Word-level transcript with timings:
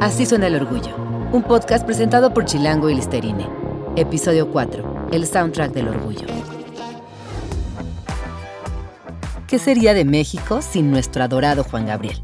Así 0.00 0.26
suena 0.26 0.46
el 0.46 0.54
orgullo. 0.54 0.94
Un 1.32 1.42
podcast 1.42 1.84
presentado 1.84 2.32
por 2.32 2.44
Chilango 2.44 2.88
y 2.88 2.94
Listerine. 2.94 3.48
Episodio 3.96 4.48
4. 4.52 5.08
El 5.10 5.26
soundtrack 5.26 5.72
del 5.72 5.88
orgullo. 5.88 6.24
¿Qué 9.48 9.58
sería 9.58 9.94
de 9.94 10.04
México 10.04 10.62
sin 10.62 10.92
nuestro 10.92 11.24
adorado 11.24 11.64
Juan 11.64 11.86
Gabriel? 11.86 12.22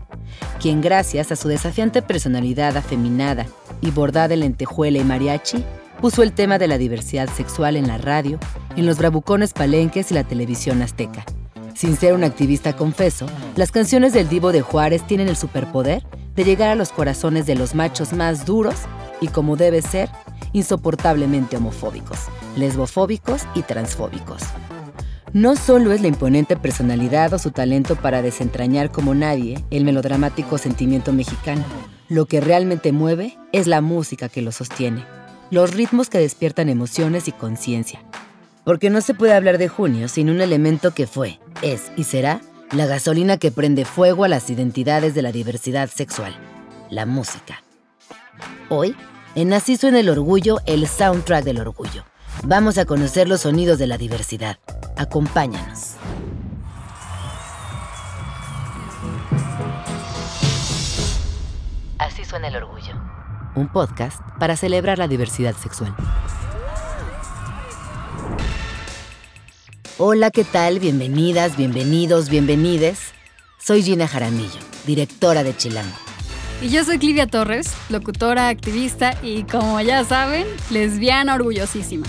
Quien 0.60 0.80
gracias 0.80 1.32
a 1.32 1.36
su 1.36 1.48
desafiante 1.48 2.00
personalidad 2.00 2.76
afeminada 2.76 3.46
y 3.80 3.90
bordada 3.90 4.34
en 4.34 4.40
lentejuela 4.40 5.00
y 5.00 5.04
mariachi, 5.04 5.64
puso 6.00 6.22
el 6.22 6.32
tema 6.32 6.58
de 6.58 6.68
la 6.68 6.78
diversidad 6.78 7.28
sexual 7.28 7.76
en 7.76 7.88
la 7.88 7.98
radio, 7.98 8.38
en 8.76 8.86
los 8.86 8.98
bravucones 8.98 9.52
palenques 9.52 10.12
y 10.12 10.14
la 10.14 10.22
televisión 10.22 10.80
azteca. 10.80 11.24
Sin 11.74 11.96
ser 11.96 12.14
un 12.14 12.22
activista 12.22 12.76
confeso, 12.76 13.26
las 13.56 13.72
canciones 13.72 14.12
del 14.12 14.28
divo 14.28 14.52
de 14.52 14.60
Juárez 14.60 15.04
tienen 15.08 15.26
el 15.26 15.36
superpoder 15.36 16.04
de 16.34 16.44
llegar 16.44 16.70
a 16.70 16.74
los 16.74 16.90
corazones 16.90 17.46
de 17.46 17.54
los 17.54 17.74
machos 17.74 18.12
más 18.12 18.44
duros 18.44 18.74
y, 19.20 19.28
como 19.28 19.56
debe 19.56 19.82
ser, 19.82 20.08
insoportablemente 20.52 21.56
homofóbicos, 21.56 22.18
lesbofóbicos 22.56 23.42
y 23.54 23.62
transfóbicos. 23.62 24.42
No 25.32 25.56
solo 25.56 25.92
es 25.92 26.00
la 26.00 26.08
imponente 26.08 26.56
personalidad 26.56 27.34
o 27.34 27.38
su 27.38 27.50
talento 27.50 27.96
para 27.96 28.22
desentrañar 28.22 28.92
como 28.92 29.14
nadie 29.14 29.64
el 29.70 29.84
melodramático 29.84 30.58
sentimiento 30.58 31.12
mexicano, 31.12 31.64
lo 32.08 32.26
que 32.26 32.40
realmente 32.40 32.92
mueve 32.92 33.36
es 33.52 33.66
la 33.66 33.80
música 33.80 34.28
que 34.28 34.42
lo 34.42 34.52
sostiene, 34.52 35.04
los 35.50 35.74
ritmos 35.74 36.08
que 36.08 36.18
despiertan 36.18 36.68
emociones 36.68 37.26
y 37.26 37.32
conciencia. 37.32 38.00
Porque 38.64 38.90
no 38.90 39.00
se 39.00 39.14
puede 39.14 39.34
hablar 39.34 39.58
de 39.58 39.68
junio 39.68 40.08
sin 40.08 40.30
un 40.30 40.40
elemento 40.40 40.94
que 40.94 41.06
fue, 41.06 41.40
es 41.62 41.90
y 41.96 42.04
será 42.04 42.40
la 42.74 42.86
gasolina 42.86 43.36
que 43.36 43.52
prende 43.52 43.84
fuego 43.84 44.24
a 44.24 44.28
las 44.28 44.50
identidades 44.50 45.14
de 45.14 45.22
la 45.22 45.30
diversidad 45.30 45.88
sexual, 45.88 46.34
la 46.90 47.06
música. 47.06 47.62
Hoy, 48.68 48.96
en 49.36 49.52
Así 49.52 49.78
en 49.86 49.94
el 49.94 50.08
orgullo, 50.08 50.58
el 50.66 50.88
soundtrack 50.88 51.44
del 51.44 51.60
orgullo. 51.60 52.04
Vamos 52.42 52.76
a 52.78 52.84
conocer 52.84 53.28
los 53.28 53.42
sonidos 53.42 53.78
de 53.78 53.86
la 53.86 53.96
diversidad. 53.96 54.58
Acompáñanos. 54.96 55.94
Así 61.98 62.24
suena 62.24 62.48
el 62.48 62.56
orgullo. 62.56 63.00
Un 63.54 63.68
podcast 63.68 64.20
para 64.40 64.56
celebrar 64.56 64.98
la 64.98 65.06
diversidad 65.06 65.54
sexual. 65.54 65.94
Hola, 69.96 70.32
¿qué 70.32 70.42
tal? 70.42 70.80
Bienvenidas, 70.80 71.56
bienvenidos, 71.56 72.28
bienvenides. 72.28 73.12
Soy 73.64 73.80
Gina 73.84 74.08
Jaramillo, 74.08 74.58
directora 74.88 75.44
de 75.44 75.56
Chilango. 75.56 75.94
Y 76.60 76.70
yo 76.70 76.82
soy 76.82 76.98
Clivia 76.98 77.28
Torres, 77.28 77.70
locutora, 77.90 78.48
activista 78.48 79.16
y, 79.22 79.44
como 79.44 79.80
ya 79.80 80.02
saben, 80.04 80.48
lesbiana 80.70 81.36
orgullosísima. 81.36 82.08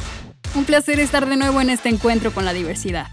Un 0.56 0.66
placer 0.66 1.00
estar 1.00 1.30
de 1.30 1.36
nuevo 1.36 1.62
en 1.62 1.70
este 1.70 1.90
encuentro 1.90 2.34
con 2.34 2.44
la 2.44 2.54
diversidad. 2.54 3.06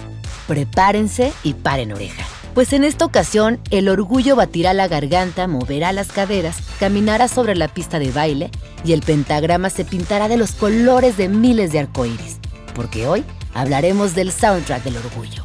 Prepárense 0.48 1.34
y 1.42 1.52
paren 1.52 1.92
oreja. 1.92 2.24
Pues 2.54 2.72
en 2.72 2.84
esta 2.84 3.04
ocasión, 3.04 3.60
el 3.70 3.90
orgullo 3.90 4.36
batirá 4.36 4.72
la 4.72 4.88
garganta, 4.88 5.48
moverá 5.48 5.92
las 5.92 6.12
caderas, 6.12 6.56
caminará 6.80 7.28
sobre 7.28 7.56
la 7.56 7.68
pista 7.68 7.98
de 7.98 8.10
baile 8.10 8.50
y 8.86 8.94
el 8.94 9.02
pentagrama 9.02 9.68
se 9.68 9.84
pintará 9.84 10.28
de 10.28 10.38
los 10.38 10.52
colores 10.52 11.18
de 11.18 11.28
miles 11.28 11.72
de 11.72 11.80
arcoíris. 11.80 12.38
Porque 12.74 13.06
hoy 13.06 13.22
hablaremos 13.54 14.14
del 14.14 14.32
soundtrack 14.32 14.84
del 14.84 14.96
orgullo. 14.96 15.44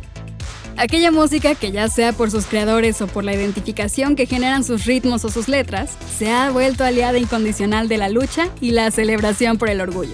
Aquella 0.78 1.10
música 1.10 1.56
que 1.56 1.72
ya 1.72 1.88
sea 1.90 2.14
por 2.14 2.30
sus 2.30 2.46
creadores 2.46 3.02
o 3.02 3.08
por 3.08 3.24
la 3.24 3.34
identificación 3.34 4.16
que 4.16 4.28
generan 4.28 4.64
sus 4.64 4.86
ritmos 4.86 5.26
o 5.26 5.30
sus 5.30 5.48
letras, 5.48 5.98
se 6.18 6.32
ha 6.32 6.52
vuelto 6.52 6.84
aliada 6.84 7.18
incondicional 7.18 7.90
de 7.90 7.98
la 7.98 8.10
lucha 8.10 8.50
y 8.62 8.72
la 8.72 8.92
celebración 8.92 9.58
por 9.58 9.70
el 9.70 9.82
orgullo. 9.82 10.14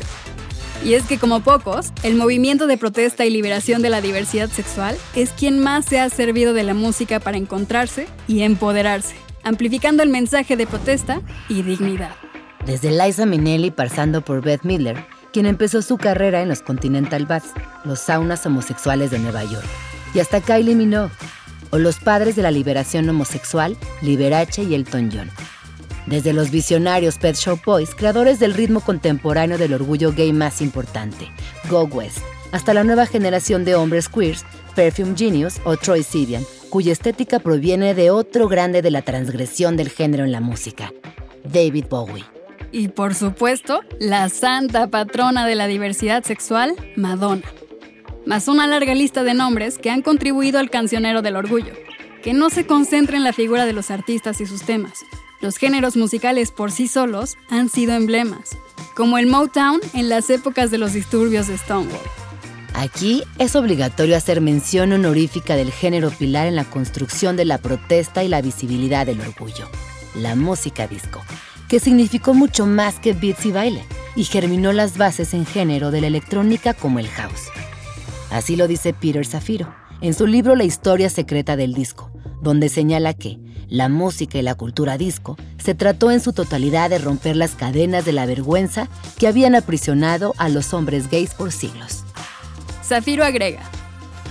Y 0.85 0.93
es 0.93 1.03
que 1.03 1.17
como 1.17 1.41
pocos, 1.41 1.91
el 2.03 2.15
movimiento 2.15 2.67
de 2.67 2.77
protesta 2.77 3.25
y 3.25 3.29
liberación 3.29 3.81
de 3.81 3.89
la 3.89 3.99
diversidad 3.99 4.49
sexual 4.49 4.95
es 5.15 5.31
quien 5.31 5.59
más 5.59 5.85
se 5.85 5.99
ha 5.99 6.09
servido 6.09 6.53
de 6.53 6.63
la 6.63 6.73
música 6.73 7.19
para 7.19 7.37
encontrarse 7.37 8.07
y 8.27 8.41
empoderarse, 8.43 9.15
amplificando 9.43 10.01
el 10.01 10.09
mensaje 10.09 10.55
de 10.55 10.65
protesta 10.65 11.21
y 11.49 11.61
dignidad. 11.63 12.15
Desde 12.65 12.91
Liza 12.91 13.25
Minnelli 13.25 13.71
pasando 13.71 14.21
por 14.21 14.41
Beth 14.41 14.63
Midler, 14.63 15.05
quien 15.33 15.47
empezó 15.47 15.81
su 15.81 15.97
carrera 15.97 16.41
en 16.41 16.47
los 16.47 16.61
Continental 16.61 17.25
Baths, 17.25 17.51
los 17.83 17.99
saunas 17.99 18.45
homosexuales 18.45 19.11
de 19.11 19.19
Nueva 19.19 19.43
York, 19.43 19.65
y 20.13 20.19
hasta 20.19 20.39
Kylie 20.39 20.75
Minogue, 20.75 21.11
o 21.71 21.79
los 21.79 21.97
padres 21.97 22.35
de 22.35 22.43
la 22.43 22.51
liberación 22.51 23.09
homosexual, 23.09 23.75
Liberace 24.03 24.63
y 24.63 24.75
Elton 24.75 25.09
John. 25.11 25.31
Desde 26.05 26.33
los 26.33 26.51
visionarios 26.51 27.17
Pet 27.17 27.35
Shop 27.35 27.59
Boys, 27.65 27.95
creadores 27.95 28.39
del 28.39 28.53
ritmo 28.53 28.79
contemporáneo 28.81 29.57
del 29.57 29.73
orgullo 29.73 30.13
gay 30.13 30.31
más 30.31 30.61
importante, 30.61 31.31
Go 31.67 31.85
West, 31.85 32.19
hasta 32.51 32.75
la 32.75 32.83
nueva 32.83 33.07
generación 33.07 33.65
de 33.65 33.73
hombres 33.73 34.07
queers, 34.07 34.45
Perfume 34.75 35.15
Genius 35.17 35.55
o 35.63 35.77
Troy 35.77 36.03
Sivian, 36.03 36.43
cuya 36.69 36.91
estética 36.91 37.39
proviene 37.39 37.95
de 37.95 38.11
otro 38.11 38.47
grande 38.47 38.83
de 38.83 38.91
la 38.91 39.01
transgresión 39.01 39.77
del 39.77 39.89
género 39.89 40.25
en 40.25 40.31
la 40.31 40.41
música, 40.41 40.93
David 41.43 41.85
Bowie 41.89 42.32
y 42.73 42.87
por 42.87 43.13
supuesto, 43.13 43.81
la 43.99 44.27
santa 44.29 44.87
patrona 44.87 45.45
de 45.45 45.55
la 45.55 45.67
diversidad 45.67 46.23
sexual, 46.23 46.75
Madonna. 46.97 47.45
Más 48.25 48.47
una 48.47 48.65
larga 48.65 48.95
lista 48.95 49.23
de 49.23 49.35
nombres 49.35 49.77
que 49.77 49.91
han 49.91 50.01
contribuido 50.01 50.57
al 50.59 50.71
cancionero 50.71 51.21
del 51.21 51.35
orgullo, 51.35 51.73
que 52.23 52.33
no 52.33 52.49
se 52.49 52.65
concentra 52.65 53.15
en 53.15 53.23
la 53.23 53.31
figura 53.31 53.67
de 53.67 53.73
los 53.73 53.91
artistas 53.91 54.41
y 54.41 54.47
sus 54.47 54.63
temas. 54.63 55.05
Los 55.39 55.57
géneros 55.57 55.95
musicales 55.95 56.51
por 56.51 56.71
sí 56.71 56.87
solos 56.87 57.37
han 57.49 57.69
sido 57.69 57.93
emblemas, 57.93 58.57
como 58.95 59.19
el 59.19 59.27
Motown 59.27 59.79
en 59.93 60.09
las 60.09 60.31
épocas 60.31 60.71
de 60.71 60.79
los 60.79 60.93
disturbios 60.93 61.47
de 61.47 61.57
Stonewall. 61.59 61.99
Aquí 62.73 63.23
es 63.37 63.55
obligatorio 63.55 64.17
hacer 64.17 64.41
mención 64.41 64.93
honorífica 64.93 65.55
del 65.55 65.71
género 65.71 66.09
pilar 66.09 66.47
en 66.47 66.55
la 66.55 66.65
construcción 66.65 67.37
de 67.37 67.45
la 67.45 67.59
protesta 67.59 68.23
y 68.23 68.29
la 68.29 68.41
visibilidad 68.41 69.05
del 69.05 69.21
orgullo, 69.21 69.69
la 70.15 70.35
música 70.35 70.87
disco 70.87 71.21
que 71.73 71.79
significó 71.79 72.35
mucho 72.35 72.67
más 72.67 72.99
que 72.99 73.13
beats 73.13 73.47
y 73.47 73.51
baile, 73.51 73.83
y 74.15 74.25
germinó 74.25 74.73
las 74.73 74.95
bases 74.95 75.33
en 75.33 75.43
género 75.43 75.89
de 75.89 76.01
la 76.01 76.05
electrónica 76.05 76.75
como 76.75 76.99
el 76.99 77.07
house. 77.07 77.47
Así 78.29 78.55
lo 78.55 78.67
dice 78.67 78.93
Peter 78.93 79.25
Zafiro 79.25 79.73
en 79.99 80.13
su 80.13 80.27
libro 80.27 80.55
La 80.55 80.65
historia 80.65 81.09
secreta 81.09 81.55
del 81.55 81.73
disco, 81.73 82.11
donde 82.43 82.69
señala 82.69 83.15
que 83.15 83.39
la 83.69 83.89
música 83.89 84.37
y 84.37 84.43
la 84.43 84.53
cultura 84.53 84.99
disco 84.99 85.35
se 85.57 85.73
trató 85.73 86.11
en 86.11 86.19
su 86.19 86.31
totalidad 86.31 86.91
de 86.91 86.99
romper 86.99 87.35
las 87.35 87.55
cadenas 87.55 88.05
de 88.05 88.11
la 88.11 88.27
vergüenza 88.27 88.87
que 89.17 89.25
habían 89.25 89.55
aprisionado 89.55 90.35
a 90.37 90.49
los 90.49 90.75
hombres 90.75 91.09
gays 91.09 91.33
por 91.33 91.51
siglos. 91.51 92.03
Zafiro 92.83 93.23
agrega, 93.23 93.63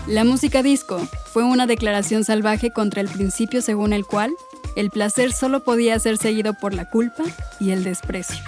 la 0.07 0.23
música 0.23 0.63
disco 0.63 1.01
fue 1.33 1.43
una 1.43 1.67
declaración 1.67 2.23
salvaje 2.23 2.71
contra 2.71 3.01
el 3.01 3.09
principio 3.09 3.63
según 3.63 3.93
el 3.93 4.07
cual 4.07 4.31
el 4.77 4.91
placer 4.91 5.33
solo 5.33 5.65
podía 5.65 5.99
ser 5.99 6.19
seguido 6.19 6.55
por 6.55 6.75
la 6.75 6.89
culpa 6.89 7.25
y 7.61 7.71
el 7.71 7.85
desprecio. 7.85 8.43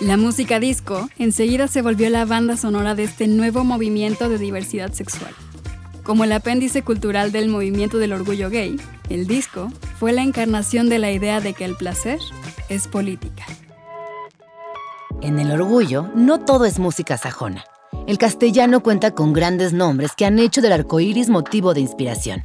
La 0.00 0.16
música 0.16 0.60
disco 0.60 1.10
enseguida 1.18 1.68
se 1.68 1.82
volvió 1.82 2.08
la 2.08 2.24
banda 2.24 2.56
sonora 2.56 2.94
de 2.94 3.04
este 3.04 3.28
nuevo 3.28 3.64
movimiento 3.64 4.28
de 4.28 4.38
diversidad 4.38 4.92
sexual. 4.92 5.34
Como 6.02 6.24
el 6.24 6.32
apéndice 6.32 6.82
cultural 6.82 7.32
del 7.32 7.48
movimiento 7.48 7.98
del 7.98 8.14
orgullo 8.14 8.48
gay, 8.48 8.80
el 9.10 9.26
disco 9.26 9.70
fue 9.98 10.12
la 10.12 10.22
encarnación 10.22 10.88
de 10.88 10.98
la 10.98 11.12
idea 11.12 11.40
de 11.40 11.52
que 11.52 11.66
el 11.66 11.76
placer 11.76 12.18
es 12.70 12.88
política. 12.88 13.44
En 15.20 15.38
el 15.38 15.52
orgullo, 15.52 16.08
no 16.14 16.40
todo 16.40 16.64
es 16.64 16.78
música 16.78 17.18
sajona. 17.18 17.64
El 18.06 18.16
castellano 18.16 18.82
cuenta 18.82 19.10
con 19.10 19.34
grandes 19.34 19.74
nombres 19.74 20.12
que 20.16 20.24
han 20.24 20.38
hecho 20.38 20.62
del 20.62 20.72
arco 20.72 20.98
iris 21.00 21.28
motivo 21.28 21.74
de 21.74 21.80
inspiración. 21.80 22.44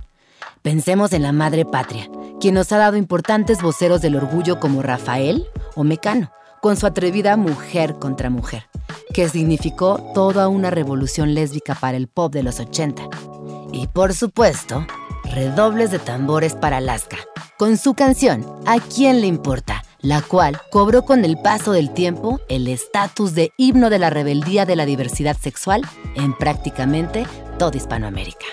Pensemos 0.66 1.14
en 1.14 1.22
la 1.22 1.32
madre 1.32 1.64
patria, 1.64 2.10
quien 2.42 2.56
nos 2.56 2.72
ha 2.72 2.80
dado 2.80 2.98
importantes 2.98 3.62
voceros 3.62 4.02
del 4.02 4.16
orgullo 4.16 4.60
como 4.60 4.82
Rafael 4.82 5.46
o 5.76 5.84
Mecano, 5.84 6.32
con 6.60 6.76
su 6.76 6.88
atrevida 6.88 7.38
Mujer 7.38 8.00
contra 8.00 8.32
Mujer, 8.32 8.68
que 9.14 9.30
significó 9.30 10.00
toda 10.16 10.48
una 10.48 10.72
revolución 10.72 11.36
lésbica 11.36 11.76
para 11.76 11.98
el 11.98 12.08
pop 12.08 12.34
de 12.34 12.42
los 12.42 12.60
80. 12.60 13.08
Y 13.74 13.86
por 13.86 14.16
supuesto, 14.16 14.88
redobles 15.36 15.92
de 15.92 16.00
tambores 16.00 16.56
para 16.56 16.78
Alaska, 16.78 17.18
con 17.60 17.78
su 17.78 17.94
canción 17.94 18.44
¿A 18.66 18.80
quién 18.80 19.22
le 19.22 19.28
importa? 19.28 19.84
la 20.00 20.24
cual 20.24 20.60
cobró 20.72 21.06
con 21.06 21.26
el 21.26 21.38
paso 21.38 21.74
del 21.74 21.94
tiempo 21.94 22.40
el 22.50 22.68
estatus 22.68 23.36
de 23.36 23.52
himno 23.58 23.92
de 23.92 24.00
la 24.00 24.10
rebeldía 24.10 24.66
de 24.66 24.76
la 24.76 24.88
diversidad 24.88 25.38
sexual 25.38 25.84
en 26.16 26.36
prácticamente 26.36 27.28
toda 27.60 27.78
Hispanoamérica. 27.78 28.46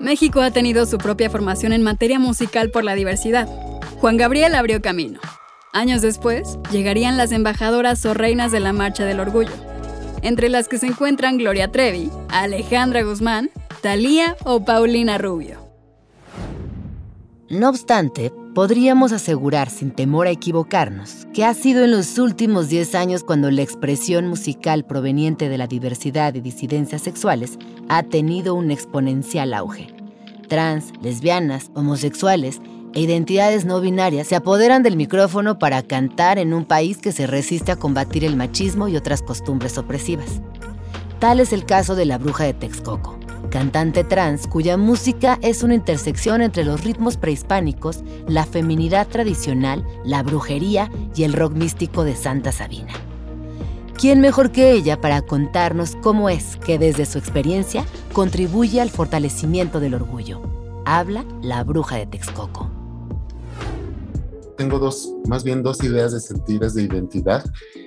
México 0.00 0.40
ha 0.40 0.50
tenido 0.50 0.86
su 0.86 0.98
propia 0.98 1.28
formación 1.28 1.72
en 1.72 1.82
materia 1.82 2.18
musical 2.18 2.70
por 2.70 2.84
la 2.84 2.94
diversidad. 2.94 3.48
Juan 4.00 4.16
Gabriel 4.16 4.54
abrió 4.54 4.80
camino. 4.80 5.18
Años 5.72 6.02
después, 6.02 6.58
llegarían 6.70 7.16
las 7.16 7.32
embajadoras 7.32 8.04
o 8.06 8.14
reinas 8.14 8.52
de 8.52 8.60
la 8.60 8.72
Marcha 8.72 9.04
del 9.04 9.20
Orgullo, 9.20 9.52
entre 10.22 10.48
las 10.48 10.68
que 10.68 10.78
se 10.78 10.86
encuentran 10.86 11.36
Gloria 11.36 11.70
Trevi, 11.72 12.10
Alejandra 12.28 13.02
Guzmán, 13.02 13.50
Thalía 13.82 14.36
o 14.44 14.64
Paulina 14.64 15.18
Rubio. 15.18 15.68
No 17.50 17.68
obstante, 17.68 18.32
podríamos 18.54 19.12
asegurar 19.12 19.70
sin 19.70 19.90
temor 19.90 20.26
a 20.26 20.30
equivocarnos 20.30 21.26
que 21.32 21.44
ha 21.44 21.54
sido 21.54 21.84
en 21.84 21.90
los 21.92 22.18
últimos 22.18 22.68
10 22.68 22.94
años 22.94 23.24
cuando 23.24 23.50
la 23.50 23.62
expresión 23.62 24.26
musical 24.26 24.84
proveniente 24.84 25.48
de 25.48 25.58
la 25.58 25.66
diversidad 25.66 26.34
y 26.34 26.40
disidencias 26.40 27.02
sexuales 27.02 27.58
ha 27.88 28.02
tenido 28.02 28.54
un 28.54 28.70
exponencial 28.70 29.54
auge. 29.54 29.88
Trans, 30.48 30.92
lesbianas, 31.02 31.70
homosexuales 31.74 32.60
e 32.94 33.00
identidades 33.02 33.64
no 33.64 33.80
binarias 33.80 34.28
se 34.28 34.36
apoderan 34.36 34.82
del 34.82 34.96
micrófono 34.96 35.58
para 35.58 35.82
cantar 35.82 36.38
en 36.38 36.54
un 36.54 36.64
país 36.64 36.98
que 36.98 37.12
se 37.12 37.26
resiste 37.26 37.70
a 37.70 37.76
combatir 37.76 38.24
el 38.24 38.36
machismo 38.36 38.88
y 38.88 38.96
otras 38.96 39.22
costumbres 39.22 39.76
opresivas. 39.76 40.40
Tal 41.18 41.40
es 41.40 41.52
el 41.52 41.66
caso 41.66 41.96
de 41.96 42.06
la 42.06 42.16
bruja 42.16 42.44
de 42.44 42.54
Texcoco, 42.54 43.17
cantante 43.48 44.04
trans 44.04 44.46
cuya 44.46 44.76
música 44.76 45.38
es 45.42 45.62
una 45.62 45.74
intersección 45.74 46.42
entre 46.42 46.64
los 46.64 46.84
ritmos 46.84 47.16
prehispánicos, 47.16 48.02
la 48.26 48.44
feminidad 48.44 49.08
tradicional, 49.08 49.84
la 50.04 50.22
brujería 50.22 50.90
y 51.14 51.24
el 51.24 51.32
rock 51.32 51.54
místico 51.54 52.04
de 52.04 52.16
Santa 52.16 52.52
Sabina. 52.52 52.92
¿Quién 53.98 54.20
mejor 54.20 54.52
que 54.52 54.70
ella 54.72 55.00
para 55.00 55.22
contarnos 55.22 55.96
cómo 55.96 56.28
es 56.28 56.56
que 56.56 56.78
desde 56.78 57.04
su 57.04 57.18
experiencia 57.18 57.84
contribuye 58.12 58.80
al 58.80 58.90
fortalecimiento 58.90 59.80
del 59.80 59.94
orgullo? 59.94 60.40
Habla 60.84 61.24
la 61.42 61.64
bruja 61.64 61.96
de 61.96 62.06
Texcoco. 62.06 62.70
Tengo 64.56 64.78
dos, 64.78 65.12
más 65.26 65.42
bien 65.42 65.62
dos 65.62 65.82
ideas 65.82 66.12
de 66.12 66.20
sentidas 66.20 66.74
de 66.74 66.82
identidad 66.82 67.44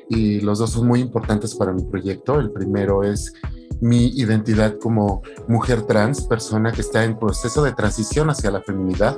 y 0.09 0.41
los 0.41 0.59
dos 0.59 0.71
son 0.71 0.87
muy 0.87 0.99
importantes 0.99 1.55
para 1.55 1.71
mi 1.71 1.83
proyecto. 1.83 2.39
El 2.39 2.51
primero 2.51 3.03
es 3.03 3.33
mi 3.81 4.07
identidad 4.09 4.77
como 4.79 5.23
mujer 5.47 5.81
trans, 5.81 6.21
persona 6.21 6.71
que 6.71 6.81
está 6.81 7.03
en 7.03 7.17
proceso 7.17 7.63
de 7.63 7.73
transición 7.73 8.29
hacia 8.29 8.51
la 8.51 8.61
feminidad, 8.61 9.17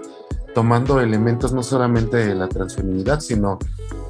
tomando 0.55 1.01
elementos 1.01 1.53
no 1.53 1.63
solamente 1.63 2.17
de 2.17 2.33
la 2.35 2.47
transfeminidad, 2.47 3.19
sino 3.19 3.59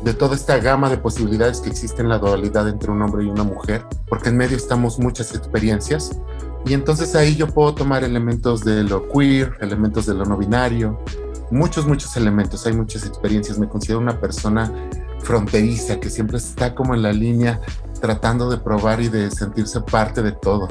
de 0.03 0.13
toda 0.13 0.35
esta 0.35 0.59
gama 0.59 0.89
de 0.89 0.97
posibilidades 0.97 1.59
que 1.61 1.69
existe 1.69 2.01
en 2.01 2.09
la 2.09 2.19
dualidad 2.19 2.67
entre 2.67 2.91
un 2.91 3.01
hombre 3.01 3.25
y 3.25 3.29
una 3.29 3.44
mujer, 3.44 3.85
porque 4.07 4.29
en 4.29 4.38
medio 4.38 4.55
estamos 4.57 5.00
muchas 5.00 5.33
experiencias. 5.33 6.17
Y 6.65 6.73
entonces 6.73 7.15
ahí 7.15 7.35
yo 7.35 7.47
puedo 7.47 7.73
tomar 7.73 8.03
elementos 8.03 8.63
de 8.63 8.83
lo 8.83 9.09
queer, 9.09 9.57
elementos 9.59 10.05
de 10.05 10.13
lo 10.13 10.25
no 10.25 10.38
binario, 10.38 11.00
muchos, 11.51 11.85
muchos 11.85 12.15
elementos, 12.17 12.65
hay 12.65 12.73
muchas 12.73 13.05
experiencias. 13.05 13.57
Me 13.59 13.67
considero 13.67 14.00
una 14.00 14.19
persona 14.19 14.71
fronteriza 15.23 15.99
que 15.99 16.09
siempre 16.09 16.37
está 16.37 16.75
como 16.75 16.93
en 16.93 17.01
la 17.01 17.11
línea 17.11 17.59
tratando 18.01 18.49
de 18.49 18.57
probar 18.57 19.01
y 19.01 19.07
de 19.07 19.31
sentirse 19.31 19.79
parte 19.81 20.21
de 20.21 20.33
todo 20.33 20.67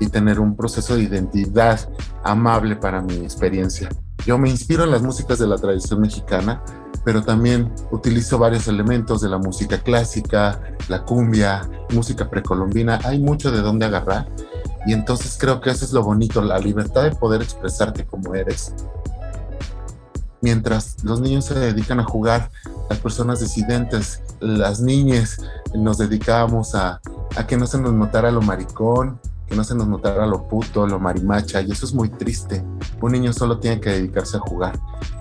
y 0.00 0.08
tener 0.08 0.38
un 0.38 0.54
proceso 0.54 0.96
de 0.96 1.02
identidad 1.02 1.80
amable 2.22 2.76
para 2.76 3.00
mi 3.00 3.16
experiencia. 3.16 3.88
Yo 4.26 4.38
me 4.38 4.50
inspiro 4.50 4.84
en 4.84 4.90
las 4.90 5.02
músicas 5.02 5.38
de 5.38 5.46
la 5.46 5.56
tradición 5.56 6.00
mexicana, 6.00 6.62
pero 7.04 7.22
también 7.22 7.72
utilizo 7.90 8.38
varios 8.38 8.68
elementos 8.68 9.20
de 9.22 9.28
la 9.28 9.38
música 9.38 9.78
clásica, 9.78 10.60
la 10.88 11.04
cumbia, 11.04 11.68
música 11.92 12.28
precolombina. 12.28 13.00
Hay 13.04 13.18
mucho 13.18 13.50
de 13.50 13.60
dónde 13.60 13.86
agarrar 13.86 14.26
y 14.86 14.92
entonces 14.92 15.36
creo 15.38 15.60
que 15.60 15.70
eso 15.70 15.84
es 15.84 15.92
lo 15.92 16.02
bonito, 16.02 16.42
la 16.42 16.58
libertad 16.58 17.04
de 17.04 17.12
poder 17.12 17.42
expresarte 17.42 18.04
como 18.04 18.34
eres. 18.34 18.74
Mientras 20.42 21.02
los 21.02 21.20
niños 21.20 21.46
se 21.46 21.58
dedican 21.58 22.00
a 22.00 22.04
jugar, 22.04 22.50
las 22.88 22.98
personas 22.98 23.40
disidentes, 23.40 24.22
las 24.40 24.80
niñas, 24.80 25.38
nos 25.74 25.98
dedicábamos 25.98 26.74
a, 26.74 27.00
a 27.36 27.46
que 27.46 27.56
no 27.56 27.66
se 27.66 27.78
nos 27.78 27.92
notara 27.92 28.30
lo 28.30 28.42
maricón, 28.42 29.20
que 29.46 29.56
no 29.56 29.64
se 29.64 29.74
nos 29.74 29.86
notara 29.86 30.26
lo 30.26 30.48
puto, 30.48 30.86
lo 30.86 30.98
marimacha, 30.98 31.60
y 31.60 31.70
eso 31.70 31.86
es 31.86 31.94
muy 31.94 32.08
triste. 32.08 32.64
Un 33.00 33.12
niño 33.12 33.32
solo 33.32 33.58
tiene 33.58 33.80
que 33.80 33.90
dedicarse 33.90 34.36
a 34.36 34.40
jugar. 34.40 34.78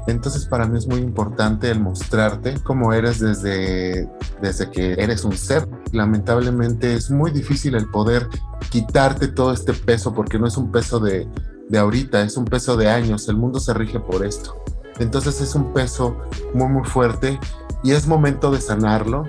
Entonces 0.07 0.45
para 0.45 0.65
mí 0.65 0.77
es 0.77 0.88
muy 0.88 1.00
importante 1.00 1.69
el 1.69 1.80
mostrarte 1.80 2.56
cómo 2.63 2.94
eres 2.94 3.19
desde, 3.19 4.10
desde 4.42 4.69
que 4.69 4.94
eres 4.94 5.24
un 5.24 5.33
ser. 5.33 5.68
Lamentablemente 5.92 6.94
es 6.94 7.10
muy 7.10 7.31
difícil 7.31 7.75
el 7.75 7.89
poder 7.89 8.27
quitarte 8.69 9.27
todo 9.27 9.54
este 9.54 9.74
peso 9.74 10.13
porque 10.13 10.39
no 10.39 10.48
es 10.48 10.57
un 10.57 10.71
peso 10.71 11.00
de, 11.00 11.27
de 11.69 11.77
ahorita, 11.77 12.21
es 12.21 12.36
un 12.38 12.45
peso 12.45 12.75
de 12.75 12.89
años. 12.89 13.27
El 13.30 13.38
mundo 13.38 13.60
se 13.60 13.74
rige 13.74 14.00
por 14.00 14.25
esto. 14.25 14.56
Entonces 15.00 15.42
es 15.42 15.56
un 15.56 15.74
peso 15.74 16.18
muy 16.54 16.68
muy 16.68 16.84
fuerte 16.84 17.40
y 17.84 17.92
es 17.92 18.07
momento 18.07 18.51
de 18.51 18.62
sanarlo 18.62 19.28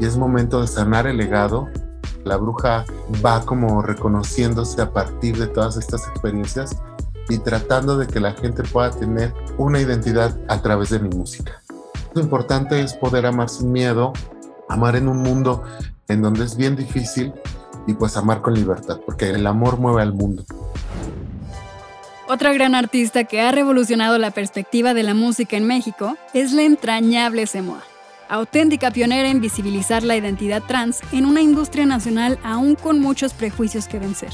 y 0.00 0.04
es 0.04 0.16
momento 0.16 0.60
de 0.60 0.66
sanar 0.66 1.06
el 1.06 1.16
legado. 1.16 1.68
La 2.24 2.36
bruja 2.36 2.84
va 3.24 3.44
como 3.44 3.82
reconociéndose 3.82 4.80
a 4.80 4.92
partir 4.92 5.38
de 5.38 5.46
todas 5.46 5.76
estas 5.76 6.06
experiencias 6.08 6.76
y 7.28 7.38
tratando 7.38 7.96
de 7.96 8.06
que 8.06 8.20
la 8.20 8.32
gente 8.32 8.62
pueda 8.62 8.90
tener 8.90 9.32
una 9.56 9.80
identidad 9.80 10.36
a 10.48 10.60
través 10.60 10.90
de 10.90 10.98
mi 10.98 11.08
música. 11.10 11.62
Lo 12.14 12.22
importante 12.22 12.80
es 12.80 12.94
poder 12.94 13.26
amar 13.26 13.48
sin 13.48 13.72
miedo, 13.72 14.12
amar 14.68 14.96
en 14.96 15.08
un 15.08 15.18
mundo 15.18 15.62
en 16.08 16.22
donde 16.22 16.44
es 16.44 16.56
bien 16.56 16.76
difícil 16.76 17.32
y 17.86 17.94
pues 17.94 18.16
amar 18.16 18.40
con 18.40 18.54
libertad, 18.54 19.00
porque 19.04 19.30
el 19.30 19.46
amor 19.46 19.78
mueve 19.78 20.02
al 20.02 20.12
mundo. 20.12 20.44
Otra 22.26 22.52
gran 22.52 22.74
artista 22.74 23.24
que 23.24 23.40
ha 23.40 23.52
revolucionado 23.52 24.18
la 24.18 24.30
perspectiva 24.30 24.94
de 24.94 25.02
la 25.02 25.14
música 25.14 25.56
en 25.56 25.66
México 25.66 26.16
es 26.32 26.52
la 26.52 26.62
entrañable 26.62 27.46
Semoa 27.46 27.82
auténtica 28.28 28.90
pionera 28.90 29.28
en 29.28 29.40
visibilizar 29.40 30.02
la 30.02 30.16
identidad 30.16 30.62
trans 30.62 31.00
en 31.12 31.26
una 31.26 31.42
industria 31.42 31.86
nacional 31.86 32.38
aún 32.42 32.74
con 32.74 33.00
muchos 33.00 33.34
prejuicios 33.34 33.86
que 33.86 33.98
vencer. 33.98 34.32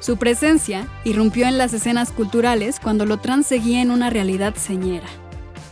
Su 0.00 0.16
presencia 0.16 0.86
irrumpió 1.04 1.46
en 1.46 1.58
las 1.58 1.72
escenas 1.72 2.12
culturales 2.12 2.78
cuando 2.80 3.04
lo 3.04 3.18
trans 3.18 3.46
seguía 3.46 3.82
en 3.82 3.90
una 3.90 4.10
realidad 4.10 4.54
señera. 4.54 5.08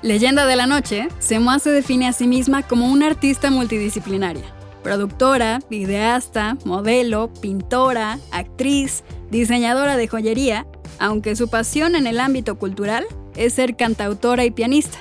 Leyenda 0.02 0.46
de 0.46 0.56
la 0.56 0.66
noche, 0.66 1.08
Semoa 1.20 1.58
se 1.58 1.70
define 1.70 2.08
a 2.08 2.12
sí 2.12 2.26
misma 2.26 2.62
como 2.62 2.86
una 2.86 3.06
artista 3.06 3.50
multidisciplinaria. 3.50 4.44
Productora, 4.82 5.60
videasta, 5.70 6.56
modelo, 6.64 7.32
pintora, 7.40 8.18
actriz, 8.30 9.04
diseñadora 9.30 9.96
de 9.96 10.06
joyería, 10.06 10.66
aunque 10.98 11.37
su 11.37 11.48
pasión 11.48 11.94
en 11.94 12.06
el 12.06 12.20
ámbito 12.20 12.58
cultural 12.58 13.04
es 13.37 13.54
ser 13.54 13.76
cantautora 13.76 14.44
y 14.44 14.50
pianista. 14.50 14.98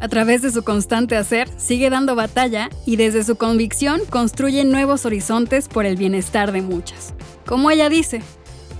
A 0.00 0.08
través 0.08 0.42
de 0.42 0.50
su 0.50 0.64
constante 0.64 1.16
hacer, 1.16 1.48
sigue 1.56 1.88
dando 1.88 2.16
batalla 2.16 2.70
y 2.86 2.96
desde 2.96 3.22
su 3.22 3.36
convicción 3.36 4.00
construye 4.10 4.64
nuevos 4.64 5.06
horizontes 5.06 5.68
por 5.68 5.86
el 5.86 5.96
bienestar 5.96 6.50
de 6.50 6.60
muchas. 6.60 7.14
Como 7.46 7.70
ella 7.70 7.88
dice, 7.88 8.20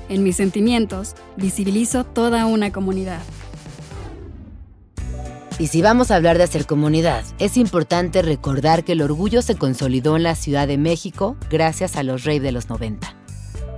en 0.08 0.24
mis 0.24 0.36
sentimientos 0.36 1.14
visibilizo 1.36 2.04
toda 2.04 2.46
una 2.46 2.72
comunidad. 2.72 3.20
Y 5.58 5.68
si 5.68 5.80
vamos 5.80 6.10
a 6.10 6.16
hablar 6.16 6.38
de 6.38 6.44
hacer 6.44 6.66
comunidad, 6.66 7.24
es 7.38 7.56
importante 7.56 8.20
recordar 8.22 8.82
que 8.82 8.92
el 8.92 9.02
orgullo 9.02 9.42
se 9.42 9.54
consolidó 9.54 10.16
en 10.16 10.24
la 10.24 10.34
Ciudad 10.34 10.66
de 10.66 10.76
México 10.76 11.36
gracias 11.50 11.94
a 11.96 12.02
los 12.02 12.24
reyes 12.24 12.42
de 12.42 12.50
los 12.50 12.68
90. 12.68 13.21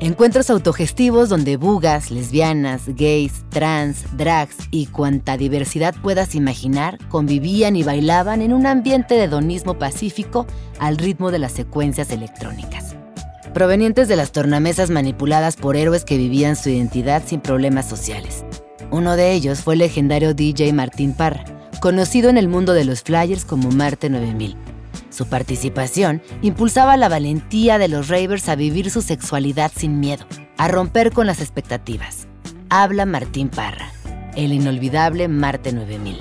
Encuentros 0.05 0.51
autogestivos 0.51 1.31
donde 1.31 1.57
bugas, 1.57 2.11
lesbianas, 2.11 2.83
gays, 2.89 3.43
trans, 3.49 4.05
drags 4.19 4.55
y 4.71 4.85
cuanta 4.85 5.39
diversidad 5.39 5.95
puedas 6.03 6.35
imaginar 6.35 6.99
convivían 7.09 7.75
y 7.75 7.85
bailaban 7.85 8.43
en 8.43 8.53
un 8.53 8.67
ambiente 8.67 9.15
de 9.15 9.25
hedonismo 9.25 9.79
pacífico 9.79 10.47
al 10.79 10.99
ritmo 10.99 11.31
de 11.31 11.39
las 11.39 11.53
secuencias 11.53 12.11
electrónicas. 12.11 12.97
Provenientes 13.55 14.07
de 14.07 14.17
las 14.17 14.31
tornamesas 14.31 14.91
manipuladas 14.91 15.57
por 15.57 15.75
héroes 15.75 16.05
que 16.05 16.19
vivían 16.19 16.57
su 16.57 16.69
identidad 16.69 17.23
sin 17.25 17.41
problemas 17.41 17.89
sociales. 17.89 18.45
Uno 18.91 19.17
de 19.17 19.33
ellos 19.33 19.61
fue 19.61 19.73
el 19.73 19.79
legendario 19.79 20.35
DJ 20.35 20.75
Martín 20.75 21.15
Parra, 21.15 21.45
conocido 21.81 22.29
en 22.29 22.37
el 22.37 22.49
mundo 22.49 22.75
de 22.75 22.85
los 22.85 23.01
flyers 23.01 23.47
como 23.47 23.71
Marte 23.71 24.11
9000 24.11 24.74
su 25.11 25.27
participación 25.27 26.23
impulsaba 26.43 26.97
la 26.97 27.09
valentía 27.09 27.79
de 27.79 27.89
los 27.89 28.09
ravers 28.09 28.49
a 28.49 28.55
vivir 28.55 28.91
su 28.91 29.03
sexualidad 29.03 29.73
sin 29.75 30.01
miedo, 30.01 30.27
a 30.57 30.69
romper 30.69 31.13
con 31.13 31.27
las 31.27 31.41
expectativas. 31.41 32.29
Habla 32.69 33.07
Martín 33.07 33.49
Parra, 33.49 33.93
el 34.37 34.53
inolvidable 34.53 35.29
Marte 35.29 35.73
9000. 35.73 36.19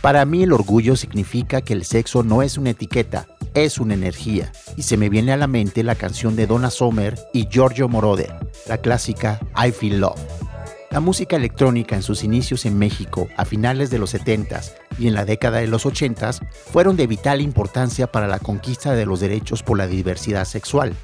Para 0.00 0.24
mí 0.24 0.42
el 0.42 0.52
orgullo 0.52 0.96
significa 0.96 1.60
que 1.60 1.74
el 1.74 1.84
sexo 1.84 2.22
no 2.22 2.42
es 2.42 2.56
una 2.56 2.70
etiqueta, 2.70 3.26
es 3.54 3.78
una 3.78 3.94
energía. 3.94 4.52
Y 4.76 4.82
se 4.82 4.96
me 4.96 5.08
viene 5.08 5.32
a 5.32 5.36
la 5.36 5.46
mente 5.46 5.82
la 5.82 5.94
canción 5.94 6.36
de 6.36 6.46
Donna 6.46 6.70
Summer 6.70 7.18
y 7.34 7.48
Giorgio 7.48 7.88
Moroder, 7.88 8.34
la 8.66 8.78
clásica 8.78 9.40
I 9.56 9.72
Feel 9.72 10.00
Love. 10.00 10.49
La 10.90 10.98
música 10.98 11.36
electrónica 11.36 11.94
en 11.94 12.02
sus 12.02 12.24
inicios 12.24 12.66
en 12.66 12.76
México 12.76 13.28
a 13.36 13.44
finales 13.44 13.90
de 13.90 14.00
los 14.00 14.12
70s 14.12 14.72
y 14.98 15.06
en 15.06 15.14
la 15.14 15.24
década 15.24 15.58
de 15.58 15.68
los 15.68 15.86
80s 15.86 16.44
fueron 16.50 16.96
de 16.96 17.06
vital 17.06 17.40
importancia 17.40 18.10
para 18.10 18.26
la 18.26 18.40
conquista 18.40 18.92
de 18.94 19.06
los 19.06 19.20
derechos 19.20 19.62
por 19.62 19.78
la 19.78 19.86
diversidad 19.86 20.44
sexual. 20.46 20.96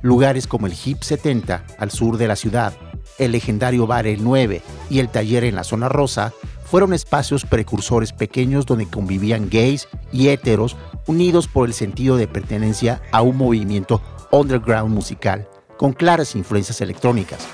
Lugares 0.00 0.46
como 0.46 0.68
el 0.68 0.74
HIP 0.74 1.02
70 1.02 1.64
al 1.76 1.90
sur 1.90 2.18
de 2.18 2.28
la 2.28 2.36
ciudad, 2.36 2.72
el 3.18 3.32
legendario 3.32 3.88
bar 3.88 4.06
El 4.06 4.22
9 4.22 4.62
y 4.88 5.00
el 5.00 5.08
taller 5.08 5.42
en 5.42 5.56
la 5.56 5.64
zona 5.64 5.88
rosa 5.88 6.32
fueron 6.64 6.94
espacios 6.94 7.44
precursores 7.44 8.12
pequeños 8.12 8.64
donde 8.64 8.86
convivían 8.86 9.50
gays 9.50 9.88
y 10.12 10.28
héteros 10.28 10.76
unidos 11.08 11.48
por 11.48 11.66
el 11.66 11.74
sentido 11.74 12.16
de 12.16 12.28
pertenencia 12.28 13.02
a 13.10 13.22
un 13.22 13.36
movimiento 13.36 14.00
underground 14.30 14.94
musical 14.94 15.48
con 15.76 15.94
claras 15.94 16.36
influencias 16.36 16.80
electrónicas 16.80 17.44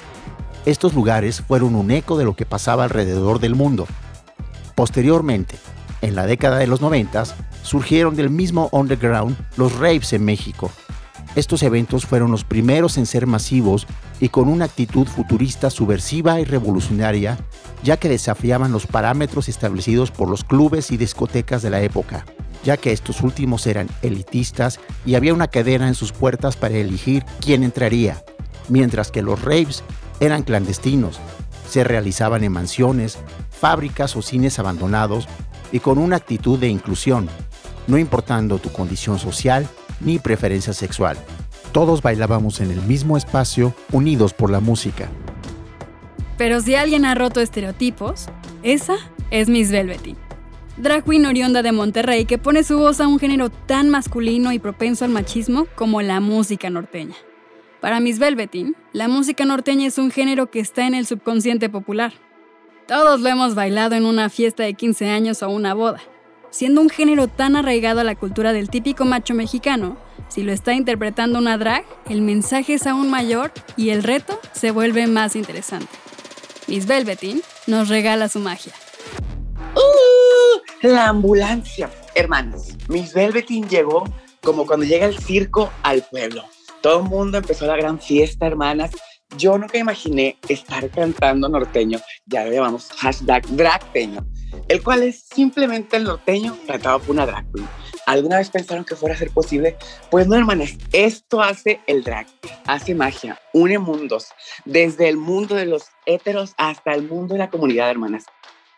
estos 0.71 0.93
lugares 0.93 1.41
fueron 1.41 1.75
un 1.75 1.91
eco 1.91 2.19
de 2.19 2.25
lo 2.25 2.37
que 2.37 2.45
pasaba 2.45 2.85
alrededor 2.85 3.41
del 3.41 3.55
mundo. 3.55 3.87
Posteriormente, 4.75 5.57
en 6.03 6.15
la 6.15 6.27
década 6.27 6.59
de 6.59 6.67
los 6.67 6.83
90, 6.83 7.25
surgieron 7.63 8.17
del 8.17 8.29
mismo 8.29 8.69
underground 8.73 9.37
los 9.57 9.79
raves 9.79 10.13
en 10.13 10.25
México. 10.25 10.71
Estos 11.37 11.63
eventos 11.63 12.05
fueron 12.05 12.31
los 12.31 12.45
primeros 12.45 12.99
en 12.99 13.07
ser 13.07 13.27
masivos 13.27 13.87
y 14.21 14.29
con 14.29 14.49
una 14.49 14.67
actitud 14.67 15.07
futurista 15.07 15.71
subversiva 15.71 16.39
y 16.41 16.45
revolucionaria, 16.45 17.39
ya 17.83 17.97
que 17.97 18.09
desafiaban 18.09 18.73
los 18.73 18.87
parámetros 18.87 19.49
establecidos 19.49 20.11
por 20.11 20.29
los 20.29 20.45
clubes 20.45 20.91
y 20.91 20.97
discotecas 20.97 21.63
de 21.63 21.71
la 21.71 21.81
época, 21.81 22.27
ya 22.63 22.77
que 22.77 22.93
estos 22.93 23.23
últimos 23.23 23.67
eran 23.67 23.89
elitistas 24.03 24.81
y 25.07 25.15
había 25.15 25.35
una 25.35 25.49
cadena 25.49 25.89
en 25.89 25.95
sus 25.95 26.13
puertas 26.13 26.57
para 26.57 26.77
elegir 26.77 27.25
quién 27.41 27.63
entraría, 27.63 28.23
mientras 28.69 29.11
que 29.11 29.23
los 29.23 29.41
raves 29.43 29.83
eran 30.21 30.43
clandestinos, 30.43 31.21
se 31.69 31.85
realizaban 31.85 32.45
en 32.45 32.53
mansiones, 32.53 33.19
fábricas 33.51 34.17
o 34.17 34.23
cines 34.23 34.59
abandonados 34.59 35.29
y 35.73 35.81
con 35.81 35.99
una 35.99 36.17
actitud 36.17 36.59
de 36.59 36.69
inclusión, 36.69 37.29
no 37.87 37.99
importando 37.99 38.59
tu 38.59 38.71
condición 38.71 39.19
social 39.19 39.69
ni 40.01 40.19
preferencia 40.19 40.73
sexual. 40.73 41.17
Todos 41.73 42.03
bailábamos 42.03 42.61
en 42.61 42.71
el 42.71 42.81
mismo 42.83 43.17
espacio, 43.17 43.75
unidos 43.93 44.33
por 44.33 44.51
la 44.51 44.61
música. 44.61 45.09
Pero 46.39 46.61
si 46.61 46.75
alguien 46.75 47.05
ha 47.05 47.15
roto 47.15 47.41
estereotipos, 47.41 48.27
esa 48.63 48.95
es 49.31 49.49
Miss 49.49 49.71
Velvety. 49.71 50.17
Drag 50.77 51.05
queen 51.05 51.27
oriunda 51.27 51.63
de 51.63 51.73
Monterrey 51.73 52.25
que 52.25 52.39
pone 52.39 52.63
su 52.63 52.79
voz 52.79 53.01
a 53.01 53.09
un 53.09 53.19
género 53.19 53.51
tan 53.51 53.91
masculino 53.91 54.53
y 54.53 54.61
propenso 54.61 55.05
al 55.05 55.11
machismo 55.11 55.67
como 55.75 56.01
la 56.03 56.21
música 56.21 56.71
norteña. 56.71 57.17
Para 57.81 58.01
Miss 58.01 58.19
Velvetin, 58.19 58.75
la 58.93 59.07
música 59.07 59.45
norteña 59.45 59.87
es 59.87 59.99
un 59.99 60.11
género 60.11 60.51
que 60.51 60.59
está 60.59 60.87
en 60.87 60.95
el 60.95 61.07
subconsciente 61.07 61.69
popular. 61.69 62.13
Todos 62.89 63.21
lo 63.21 63.29
hemos 63.29 63.55
bailado 63.55 63.95
en 63.95 64.05
una 64.05 64.31
fiesta 64.31 64.65
de 64.65 64.75
15 64.75 65.09
años 65.09 65.43
o 65.43 65.49
una 65.51 65.75
boda. 65.75 66.01
Siendo 66.51 66.81
un 66.81 66.89
género 66.89 67.29
tan 67.29 67.55
arraigado 67.55 68.01
a 68.01 68.05
la 68.05 68.17
cultura 68.17 68.53
del 68.53 68.69
típico 68.69 69.05
macho 69.05 69.35
mexicano, 69.35 69.97
si 70.29 70.43
lo 70.43 70.53
está 70.53 70.75
interpretando 70.75 71.39
una 71.39 71.57
drag, 71.57 71.85
el 72.09 72.21
mensaje 72.21 72.75
es 72.75 72.87
aún 72.87 73.11
mayor 73.11 73.53
y 73.77 73.91
el 73.91 74.03
reto 74.03 74.41
se 74.53 74.73
vuelve 74.73 75.07
más 75.07 75.37
interesante. 75.37 75.93
Miss 76.67 76.87
Velvetin 76.87 77.43
nos 77.67 77.89
regala 77.89 78.29
su 78.29 78.41
magia. 78.41 78.73
¡Uh! 79.77 80.89
La 80.89 81.09
ambulancia. 81.09 81.91
Hermanos, 82.15 82.71
Miss 82.89 83.15
Velvetin 83.15 83.69
llegó 83.69 84.05
como 84.43 84.67
cuando 84.67 84.85
llega 84.85 85.07
el 85.07 85.19
circo 85.19 85.71
al 85.83 86.03
pueblo. 86.11 86.45
Todo 86.81 87.01
el 87.01 87.09
mundo 87.09 87.39
empezó 87.39 87.67
la 87.67 87.77
gran 87.77 88.01
fiesta, 88.01 88.47
hermanas. 88.47 88.93
Yo 89.37 89.59
nunca 89.59 89.79
imaginé 89.79 90.39
estar 90.49 90.89
cantando 90.91 91.49
norteño, 91.49 91.99
ya 92.27 92.45
le 92.45 92.55
llamamos 92.55 92.89
hashtag 92.97 93.47
dragteño, 93.49 94.27
el 94.69 94.83
cual 94.83 95.03
es 95.03 95.27
simplemente 95.35 95.99
el 95.99 96.05
norteño 96.05 96.57
tratado 96.67 97.01
por 97.01 97.11
una 97.11 97.27
drag. 97.27 97.45
¿Alguna 98.07 98.39
vez 98.39 98.49
pensaron 98.49 98.87
que 98.87 98.97
fuera 98.97 99.15
a 99.15 99.19
ser 99.19 99.31
posible? 99.31 99.77
Pues 100.11 100.27
no, 100.27 100.35
hermanas, 100.35 100.79
esto 100.93 101.43
hace 101.43 101.83
el 101.87 102.05
drag, 102.05 102.27
hace 102.65 102.95
magia, 102.95 103.39
une 103.53 103.79
mundos, 103.79 104.29
desde 104.65 105.11
el 105.11 105.19
mundo 105.19 105.55
de 105.57 105.67
los 105.67 105.89
héteros 106.07 106.55
hasta 106.57 106.95
el 106.95 107.03
mundo 107.03 107.35
de 107.35 107.41
la 107.41 107.51
comunidad, 107.51 107.91
hermanas. 107.91 108.25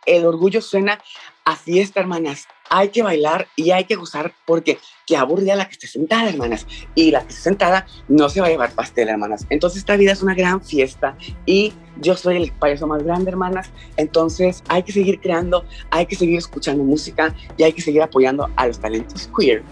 El 0.07 0.25
orgullo 0.25 0.63
suena 0.63 0.99
a 1.45 1.57
fiesta, 1.57 2.01
hermanas, 2.01 2.47
hay 2.71 2.89
que 2.89 3.03
bailar 3.03 3.49
y 3.57 3.73
hay 3.73 3.85
que 3.85 3.97
gozar 3.97 4.33
porque 4.47 4.79
qué 5.07 5.17
aburrida 5.17 5.57
la 5.57 5.67
que 5.67 5.73
esté 5.73 5.89
sentada, 5.89 6.31
hermanas. 6.31 6.67
Y 6.95 7.11
la 7.11 7.23
que 7.23 7.31
esté 7.31 7.43
sentada 7.43 7.87
no 8.09 8.29
se 8.31 8.41
va 8.41 8.47
a 8.47 8.51
llevar 8.51 8.73
pastel, 8.73 9.09
hermanas. 9.09 9.47
Entonces 9.51 9.81
esta 9.81 9.97
vida 9.97 10.13
es 10.13 10.23
una 10.23 10.35
gran 10.35 10.63
fiesta 10.63 11.17
y 11.45 11.73
yo 12.01 12.17
soy 12.17 12.37
el 12.37 12.53
payaso 12.53 12.87
más 12.87 13.03
grande, 13.03 13.31
hermanas. 13.31 13.71
Entonces 13.97 14.63
hay 14.69 14.85
que 14.85 14.93
seguir 14.93 15.21
creando, 15.21 15.65
hay 15.91 16.07
que 16.07 16.17
seguir 16.17 16.39
escuchando 16.39 16.83
música 16.83 17.35
y 17.59 17.65
hay 17.65 17.73
que 17.73 17.83
seguir 17.83 18.03
apoyando 18.03 18.49
a 18.57 18.69
los 18.69 18.79
talentos 18.79 19.29
queer. 19.37 19.63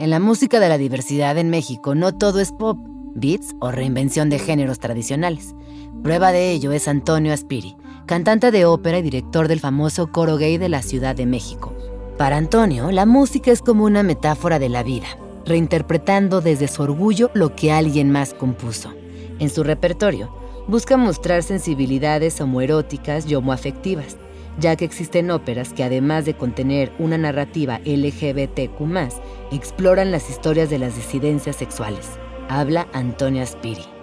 En 0.00 0.10
la 0.10 0.20
música 0.20 0.60
de 0.60 0.68
la 0.68 0.76
diversidad 0.76 1.38
en 1.38 1.48
México 1.48 1.94
no 1.94 2.14
todo 2.14 2.40
es 2.40 2.52
pop, 2.52 2.76
beats 3.14 3.54
o 3.60 3.70
reinvención 3.70 4.28
de 4.28 4.38
géneros 4.38 4.80
tradicionales. 4.80 5.54
Prueba 6.02 6.30
de 6.30 6.52
ello 6.52 6.72
es 6.72 6.88
Antonio 6.88 7.32
Aspiri 7.32 7.76
cantante 8.08 8.50
de 8.50 8.64
ópera 8.64 8.98
y 8.98 9.02
director 9.02 9.48
del 9.48 9.60
famoso 9.60 10.10
coro 10.10 10.38
gay 10.38 10.56
de 10.56 10.70
la 10.70 10.80
Ciudad 10.80 11.14
de 11.14 11.26
México. 11.26 11.74
Para 12.16 12.38
Antonio, 12.38 12.90
la 12.90 13.04
música 13.04 13.52
es 13.52 13.60
como 13.60 13.84
una 13.84 14.02
metáfora 14.02 14.58
de 14.58 14.70
la 14.70 14.82
vida, 14.82 15.06
reinterpretando 15.44 16.40
desde 16.40 16.68
su 16.68 16.82
orgullo 16.82 17.30
lo 17.34 17.54
que 17.54 17.70
alguien 17.70 18.10
más 18.10 18.32
compuso. 18.32 18.94
En 19.38 19.50
su 19.50 19.62
repertorio, 19.62 20.34
busca 20.66 20.96
mostrar 20.96 21.42
sensibilidades 21.42 22.40
homoeróticas 22.40 23.26
y 23.30 23.34
homoafectivas, 23.34 24.16
ya 24.58 24.74
que 24.74 24.86
existen 24.86 25.30
óperas 25.30 25.74
que 25.74 25.84
además 25.84 26.24
de 26.24 26.32
contener 26.32 26.90
una 26.98 27.18
narrativa 27.18 27.78
LGBTQ+, 27.84 28.80
exploran 29.52 30.12
las 30.12 30.30
historias 30.30 30.70
de 30.70 30.78
las 30.78 30.96
disidencias 30.96 31.56
sexuales. 31.56 32.08
Habla 32.48 32.88
Antonio 32.94 33.42
Aspiri. 33.42 33.97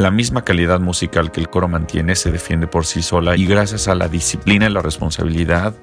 La 0.00 0.10
misma 0.10 0.46
calidad 0.46 0.80
musical 0.80 1.30
que 1.30 1.40
el 1.40 1.50
coro 1.50 1.68
mantiene 1.68 2.16
se 2.16 2.32
defiende 2.32 2.66
por 2.66 2.86
sí 2.86 3.02
sola 3.02 3.36
y 3.36 3.44
gracias 3.44 3.86
a 3.86 3.94
la 3.94 4.08
disciplina 4.08 4.64
y 4.64 4.70
la 4.70 4.80
responsabilidad 4.80 5.74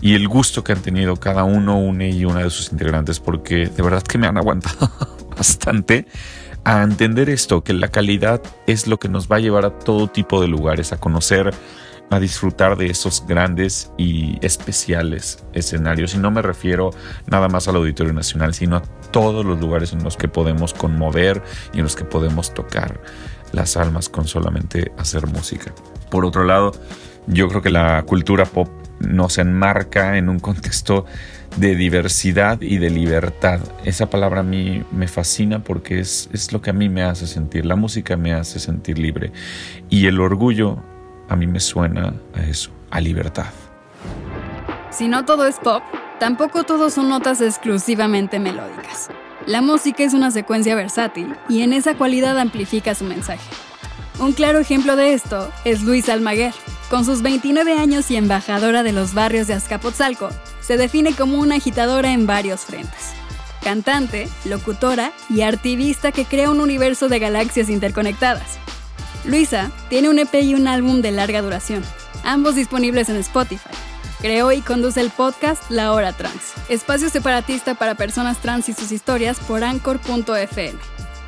y 0.00 0.14
el 0.14 0.28
gusto 0.28 0.62
que 0.62 0.70
han 0.70 0.82
tenido 0.82 1.16
cada 1.16 1.42
uno, 1.42 1.76
una 1.76 2.06
y 2.06 2.24
una 2.24 2.44
de 2.44 2.50
sus 2.50 2.70
integrantes, 2.70 3.18
porque 3.18 3.66
de 3.66 3.82
verdad 3.82 4.04
que 4.04 4.18
me 4.18 4.28
han 4.28 4.38
aguantado 4.38 4.88
bastante 5.36 6.06
a 6.62 6.84
entender 6.84 7.28
esto, 7.28 7.64
que 7.64 7.72
la 7.72 7.88
calidad 7.88 8.40
es 8.68 8.86
lo 8.86 9.00
que 9.00 9.08
nos 9.08 9.26
va 9.26 9.34
a 9.34 9.40
llevar 9.40 9.64
a 9.64 9.76
todo 9.76 10.06
tipo 10.06 10.40
de 10.40 10.46
lugares, 10.46 10.92
a 10.92 11.00
conocer, 11.00 11.52
a 12.08 12.20
disfrutar 12.20 12.76
de 12.76 12.86
esos 12.86 13.26
grandes 13.26 13.90
y 13.98 14.38
especiales 14.46 15.44
escenarios. 15.54 16.14
Y 16.14 16.18
no 16.18 16.30
me 16.30 16.40
refiero 16.40 16.90
nada 17.26 17.48
más 17.48 17.66
al 17.66 17.74
Auditorio 17.74 18.12
Nacional, 18.12 18.54
sino 18.54 18.76
a 18.76 18.82
todos 19.10 19.44
los 19.44 19.58
lugares 19.58 19.92
en 19.92 20.04
los 20.04 20.16
que 20.16 20.28
podemos 20.28 20.72
conmover 20.72 21.42
y 21.72 21.78
en 21.78 21.82
los 21.82 21.96
que 21.96 22.04
podemos 22.04 22.54
tocar 22.54 23.00
las 23.52 23.76
almas 23.76 24.08
con 24.08 24.26
solamente 24.26 24.92
hacer 24.98 25.26
música. 25.26 25.72
Por 26.10 26.24
otro 26.24 26.44
lado, 26.44 26.72
yo 27.26 27.48
creo 27.48 27.62
que 27.62 27.70
la 27.70 28.02
cultura 28.02 28.44
pop 28.44 28.68
nos 29.00 29.38
enmarca 29.38 30.16
en 30.16 30.28
un 30.28 30.38
contexto 30.38 31.04
de 31.56 31.74
diversidad 31.74 32.60
y 32.60 32.78
de 32.78 32.90
libertad. 32.90 33.60
Esa 33.84 34.08
palabra 34.08 34.40
a 34.40 34.44
mí 34.44 34.84
me 34.92 35.08
fascina 35.08 35.62
porque 35.62 36.00
es, 36.00 36.28
es 36.32 36.52
lo 36.52 36.60
que 36.60 36.70
a 36.70 36.72
mí 36.72 36.88
me 36.88 37.02
hace 37.02 37.26
sentir. 37.26 37.66
La 37.66 37.76
música 37.76 38.16
me 38.16 38.32
hace 38.32 38.58
sentir 38.58 38.98
libre. 38.98 39.32
Y 39.88 40.06
el 40.06 40.20
orgullo 40.20 40.78
a 41.28 41.36
mí 41.36 41.46
me 41.46 41.60
suena 41.60 42.14
a 42.34 42.42
eso, 42.42 42.70
a 42.90 43.00
libertad. 43.00 43.46
Si 44.90 45.08
no 45.08 45.24
todo 45.24 45.46
es 45.46 45.56
pop, 45.56 45.82
tampoco 46.18 46.64
todo 46.64 46.90
son 46.90 47.08
notas 47.08 47.40
exclusivamente 47.40 48.38
melódicas. 48.38 49.10
La 49.46 49.62
música 49.62 50.02
es 50.02 50.12
una 50.12 50.32
secuencia 50.32 50.74
versátil 50.74 51.36
y 51.48 51.62
en 51.62 51.72
esa 51.72 51.94
cualidad 51.94 52.36
amplifica 52.36 52.96
su 52.96 53.04
mensaje. 53.04 53.48
Un 54.18 54.32
claro 54.32 54.58
ejemplo 54.58 54.96
de 54.96 55.12
esto 55.12 55.52
es 55.64 55.82
Luis 55.82 56.08
Almaguer. 56.08 56.52
Con 56.90 57.04
sus 57.04 57.22
29 57.22 57.74
años 57.74 58.10
y 58.10 58.16
embajadora 58.16 58.82
de 58.82 58.90
los 58.90 59.14
barrios 59.14 59.46
de 59.46 59.54
Azcapotzalco, 59.54 60.30
se 60.60 60.76
define 60.76 61.14
como 61.14 61.38
una 61.38 61.56
agitadora 61.56 62.12
en 62.12 62.26
varios 62.26 62.62
frentes. 62.62 63.12
Cantante, 63.62 64.28
locutora 64.44 65.12
y 65.30 65.42
artivista 65.42 66.10
que 66.10 66.24
crea 66.24 66.50
un 66.50 66.60
universo 66.60 67.08
de 67.08 67.20
galaxias 67.20 67.68
interconectadas. 67.68 68.58
Luisa 69.24 69.70
tiene 69.88 70.08
un 70.08 70.18
EP 70.18 70.34
y 70.42 70.54
un 70.54 70.66
álbum 70.66 71.02
de 71.02 71.12
larga 71.12 71.40
duración, 71.40 71.84
ambos 72.24 72.56
disponibles 72.56 73.08
en 73.10 73.16
Spotify, 73.16 73.70
Creó 74.20 74.50
y 74.52 74.62
conduce 74.62 75.00
el 75.00 75.10
podcast 75.10 75.70
La 75.70 75.92
Hora 75.92 76.12
Trans, 76.12 76.54
espacio 76.68 77.10
separatista 77.10 77.74
para 77.74 77.94
personas 77.94 78.38
trans 78.38 78.68
y 78.68 78.72
sus 78.72 78.90
historias 78.90 79.38
por 79.40 79.62
anchor.fm. 79.62 80.78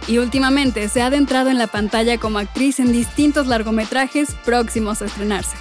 Y 0.06 0.18
últimamente 0.18 0.88
se 0.88 1.02
ha 1.02 1.06
adentrado 1.06 1.50
en 1.50 1.58
la 1.58 1.66
pantalla 1.66 2.18
como 2.18 2.38
actriz 2.38 2.80
en 2.80 2.92
distintos 2.92 3.46
largometrajes 3.46 4.34
próximos 4.44 5.02
a 5.02 5.04
estrenarse. 5.04 5.56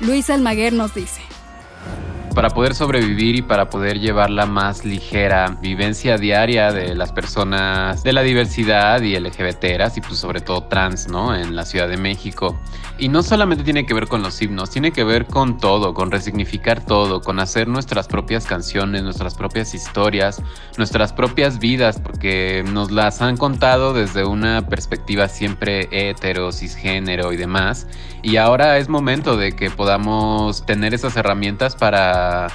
Luis 0.00 0.30
Almaguer 0.30 0.72
nos 0.72 0.94
dice 0.94 1.27
para 2.28 2.50
poder 2.50 2.74
sobrevivir 2.74 3.36
y 3.36 3.42
para 3.42 3.70
poder 3.70 3.98
llevar 3.98 4.30
la 4.30 4.46
más 4.46 4.84
ligera 4.84 5.56
vivencia 5.60 6.16
diaria 6.16 6.72
de 6.72 6.94
las 6.94 7.12
personas 7.12 8.02
de 8.02 8.12
la 8.12 8.22
diversidad 8.22 9.00
y 9.02 9.18
LGBTeras 9.18 9.96
y 9.96 10.00
pues 10.00 10.18
sobre 10.18 10.40
todo 10.40 10.64
trans, 10.64 11.08
¿no? 11.08 11.34
En 11.34 11.56
la 11.56 11.64
Ciudad 11.64 11.88
de 11.88 11.96
México. 11.96 12.58
Y 12.98 13.08
no 13.08 13.22
solamente 13.22 13.64
tiene 13.64 13.86
que 13.86 13.94
ver 13.94 14.08
con 14.08 14.22
los 14.22 14.40
himnos, 14.42 14.70
tiene 14.70 14.92
que 14.92 15.04
ver 15.04 15.26
con 15.26 15.58
todo, 15.58 15.94
con 15.94 16.10
resignificar 16.10 16.84
todo, 16.84 17.20
con 17.20 17.38
hacer 17.38 17.68
nuestras 17.68 18.08
propias 18.08 18.46
canciones, 18.46 19.02
nuestras 19.02 19.34
propias 19.34 19.74
historias, 19.74 20.42
nuestras 20.76 21.12
propias 21.12 21.58
vidas, 21.58 22.00
porque 22.00 22.64
nos 22.66 22.90
las 22.90 23.22
han 23.22 23.36
contado 23.36 23.92
desde 23.92 24.24
una 24.24 24.66
perspectiva 24.66 25.28
siempre 25.28 25.88
hetero, 25.92 26.50
cisgénero 26.52 27.32
y 27.32 27.36
demás. 27.36 27.86
Y 28.22 28.36
ahora 28.36 28.78
es 28.78 28.88
momento 28.88 29.36
de 29.36 29.52
que 29.52 29.70
podamos 29.70 30.66
tener 30.66 30.94
esas 30.94 31.16
herramientas 31.16 31.76
para 31.76 32.48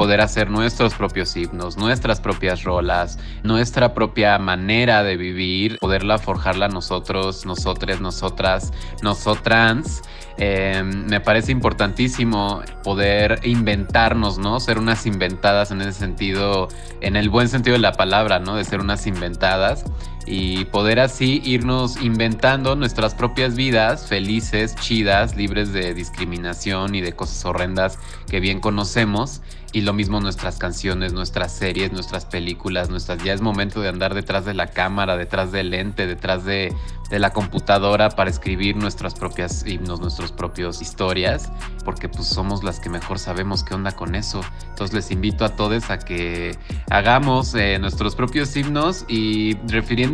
poder 0.00 0.22
hacer 0.22 0.48
nuestros 0.48 0.94
propios 0.94 1.36
himnos, 1.36 1.76
nuestras 1.76 2.22
propias 2.22 2.64
rolas, 2.64 3.18
nuestra 3.42 3.92
propia 3.92 4.38
manera 4.38 5.02
de 5.02 5.18
vivir, 5.18 5.78
poderla 5.78 6.16
forjarla 6.16 6.68
nosotros, 6.68 7.44
nosotres, 7.44 8.00
nosotras, 8.00 8.72
nosotrans. 9.02 10.00
Eh, 10.38 10.82
me 10.84 11.20
parece 11.20 11.52
importantísimo 11.52 12.62
poder 12.82 13.40
inventarnos, 13.42 14.38
¿no? 14.38 14.58
Ser 14.58 14.78
unas 14.78 15.04
inventadas 15.04 15.70
en 15.70 15.82
ese 15.82 15.92
sentido, 15.92 16.68
en 17.02 17.16
el 17.16 17.28
buen 17.28 17.50
sentido 17.50 17.74
de 17.74 17.82
la 17.82 17.92
palabra, 17.92 18.38
¿no? 18.38 18.56
De 18.56 18.64
ser 18.64 18.80
unas 18.80 19.06
inventadas 19.06 19.84
y 20.32 20.64
poder 20.66 21.00
así 21.00 21.42
irnos 21.44 22.00
inventando 22.00 22.76
nuestras 22.76 23.16
propias 23.16 23.56
vidas 23.56 24.06
felices, 24.06 24.76
chidas, 24.76 25.34
libres 25.34 25.72
de 25.72 25.92
discriminación 25.92 26.94
y 26.94 27.00
de 27.00 27.12
cosas 27.14 27.44
horrendas 27.44 27.98
que 28.28 28.38
bien 28.38 28.60
conocemos 28.60 29.42
y 29.72 29.82
lo 29.82 29.92
mismo 29.92 30.20
nuestras 30.20 30.58
canciones, 30.58 31.12
nuestras 31.12 31.52
series, 31.52 31.92
nuestras 31.92 32.24
películas, 32.24 32.90
nuestras... 32.90 33.22
Ya 33.22 33.32
es 33.32 33.40
momento 33.40 33.80
de 33.80 33.88
andar 33.88 34.14
detrás 34.14 34.44
de 34.44 34.54
la 34.54 34.66
cámara, 34.66 35.16
detrás 35.16 35.52
del 35.52 35.70
lente, 35.70 36.06
detrás 36.06 36.44
de, 36.44 36.74
de 37.08 37.18
la 37.18 37.32
computadora 37.32 38.10
para 38.10 38.30
escribir 38.30 38.76
nuestras 38.76 39.14
propias 39.14 39.64
himnos, 39.66 40.00
nuestras 40.00 40.32
propias 40.32 40.82
historias, 40.82 41.50
porque 41.84 42.08
pues 42.08 42.26
somos 42.26 42.64
las 42.64 42.80
que 42.80 42.88
mejor 42.88 43.18
sabemos 43.18 43.62
qué 43.62 43.74
onda 43.74 43.92
con 43.92 44.14
eso. 44.14 44.40
Entonces 44.70 44.94
les 44.94 45.10
invito 45.10 45.44
a 45.44 45.50
todos 45.50 45.90
a 45.90 45.98
que 45.98 46.56
hagamos 46.90 47.54
eh, 47.54 47.78
nuestros 47.78 48.16
propios 48.16 48.56
himnos 48.56 49.04
y 49.08 49.54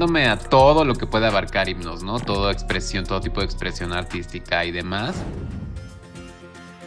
refiriéndome 0.07 0.29
a 0.29 0.37
todo 0.39 0.85
lo 0.85 0.95
que 0.95 1.07
puede 1.07 1.27
abarcar 1.27 1.69
himnos, 1.69 2.03
¿no? 2.03 2.21
Toda 2.21 2.53
expresión, 2.53 3.05
todo 3.05 3.21
tipo 3.21 3.41
de 3.41 3.47
expresión 3.47 3.93
artística 3.93 4.65
y 4.65 4.73
demás. 4.73 5.15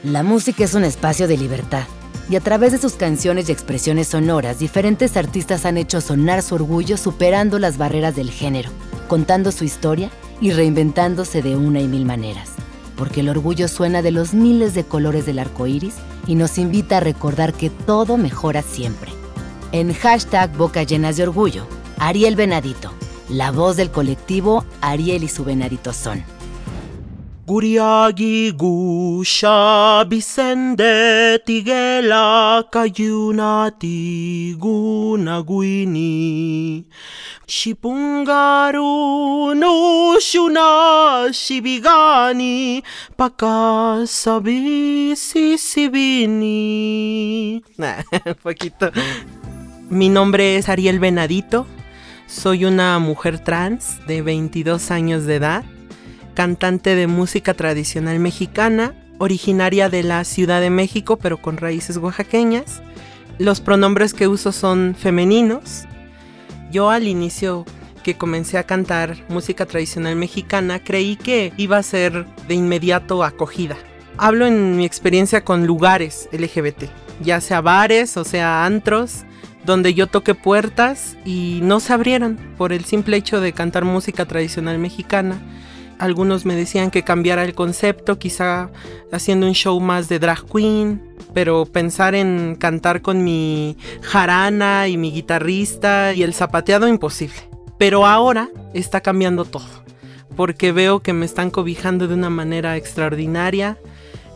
La 0.03 0.23
música 0.23 0.63
es 0.63 0.73
un 0.73 0.83
espacio 0.83 1.27
de 1.27 1.37
libertad 1.37 1.83
y 2.29 2.35
a 2.35 2.41
través 2.41 2.71
de 2.71 2.77
sus 2.77 2.93
canciones 2.93 3.49
y 3.49 3.51
expresiones 3.51 4.07
sonoras, 4.07 4.59
diferentes 4.59 5.17
artistas 5.17 5.65
han 5.65 5.77
hecho 5.77 5.99
sonar 5.99 6.43
su 6.43 6.55
orgullo 6.55 6.95
superando 6.95 7.59
las 7.59 7.77
barreras 7.77 8.15
del 8.15 8.29
género, 8.29 8.69
contando 9.07 9.51
su 9.51 9.63
historia 9.63 10.09
y 10.39 10.51
reinventándose 10.51 11.41
de 11.41 11.55
una 11.55 11.81
y 11.81 11.87
mil 11.87 12.05
maneras. 12.05 12.51
Porque 12.95 13.21
el 13.21 13.29
orgullo 13.29 13.67
suena 13.67 14.01
de 14.01 14.11
los 14.11 14.33
miles 14.33 14.73
de 14.73 14.83
colores 14.83 15.25
del 15.25 15.39
arco 15.39 15.65
iris 15.67 15.95
y 16.27 16.35
nos 16.35 16.57
invita 16.57 16.97
a 16.97 16.99
recordar 16.99 17.53
que 17.53 17.69
todo 17.69 18.17
mejora 18.17 18.61
siempre. 18.61 19.11
En 19.71 19.93
hashtag 19.93 20.55
Boca 20.55 20.83
Llenas 20.83 21.17
de 21.17 21.23
Orgullo, 21.23 21.65
Ariel 21.97 22.35
Venadito, 22.35 22.93
la 23.29 23.51
voz 23.51 23.77
del 23.77 23.91
colectivo 23.91 24.65
Ariel 24.81 25.23
y 25.23 25.27
su 25.27 25.43
Venadito 25.43 25.93
son. 25.93 26.23
Guriagi 27.45 28.51
gusha 28.51 30.03
bisende 30.05 31.39
tigela 31.45 32.63
kayuna 32.71 33.71
tiguna 33.79 35.41
guini. 35.41 36.85
Shipungaru 37.47 38.83
no 39.55 40.19
shuna 40.19 41.31
shibigani 41.33 42.83
pakasabi 43.17 45.15
sisibini. 45.15 46.43
Un 47.79 48.35
poquito. 48.43 48.91
Mi 49.89 50.09
nombre 50.09 50.57
es 50.57 50.69
Ariel 50.69 50.99
Venadito. 50.99 51.65
Soy 52.29 52.63
una 52.63 52.99
mujer 52.99 53.39
trans 53.39 54.05
de 54.05 54.21
22 54.21 54.91
años 54.91 55.25
de 55.25 55.37
edad 55.37 55.63
cantante 56.35 56.93
de 56.93 57.07
música 57.07 57.55
tradicional 57.55 58.19
mexicana, 58.19 58.93
originaria 59.17 59.89
de 59.89 60.03
la 60.03 60.23
Ciudad 60.23 60.61
de 60.61 60.69
México 60.69 61.17
pero 61.17 61.41
con 61.41 61.57
raíces 61.57 61.97
oaxaqueñas. 61.97 62.83
Los 63.39 63.61
pronombres 63.61 64.13
que 64.13 64.27
uso 64.27 64.51
son 64.51 64.95
femeninos. 64.95 65.85
Yo 66.71 66.91
al 66.91 67.07
inicio 67.07 67.65
que 68.03 68.15
comencé 68.15 68.59
a 68.59 68.63
cantar 68.63 69.17
música 69.27 69.65
tradicional 69.65 70.15
mexicana 70.15 70.83
creí 70.83 71.15
que 71.15 71.51
iba 71.57 71.77
a 71.77 71.83
ser 71.83 72.27
de 72.47 72.53
inmediato 72.53 73.23
acogida. 73.23 73.75
Hablo 74.17 74.45
en 74.45 74.77
mi 74.77 74.85
experiencia 74.85 75.43
con 75.43 75.65
lugares 75.65 76.29
LGBT, 76.31 76.83
ya 77.21 77.41
sea 77.41 77.61
bares 77.61 78.17
o 78.17 78.23
sea 78.23 78.65
antros, 78.65 79.25
donde 79.65 79.93
yo 79.93 80.07
toqué 80.07 80.35
puertas 80.35 81.17
y 81.25 81.59
no 81.63 81.79
se 81.79 81.93
abrieron 81.93 82.37
por 82.57 82.73
el 82.73 82.85
simple 82.85 83.17
hecho 83.17 83.41
de 83.41 83.53
cantar 83.53 83.85
música 83.85 84.25
tradicional 84.25 84.79
mexicana 84.79 85.39
algunos 85.99 86.45
me 86.45 86.55
decían 86.55 86.91
que 86.91 87.03
cambiara 87.03 87.43
el 87.43 87.53
concepto, 87.53 88.17
quizá 88.17 88.71
haciendo 89.11 89.45
un 89.45 89.53
show 89.53 89.77
más 89.81 90.07
de 90.07 90.17
drag 90.17 90.45
queen, 90.45 91.01
pero 91.33 91.65
pensar 91.65 92.15
en 92.15 92.55
cantar 92.55 93.01
con 93.01 93.23
mi 93.25 93.77
jarana 94.01 94.87
y 94.87 94.97
mi 94.97 95.11
guitarrista 95.11 96.13
y 96.13 96.23
el 96.23 96.33
zapateado 96.33 96.87
imposible. 96.87 97.35
Pero 97.77 98.05
ahora 98.05 98.49
está 98.73 99.01
cambiando 99.01 99.43
todo, 99.43 99.67
porque 100.37 100.71
veo 100.71 101.01
que 101.01 101.11
me 101.11 101.25
están 101.25 101.51
cobijando 101.51 102.07
de 102.07 102.13
una 102.13 102.29
manera 102.29 102.77
extraordinaria. 102.77 103.77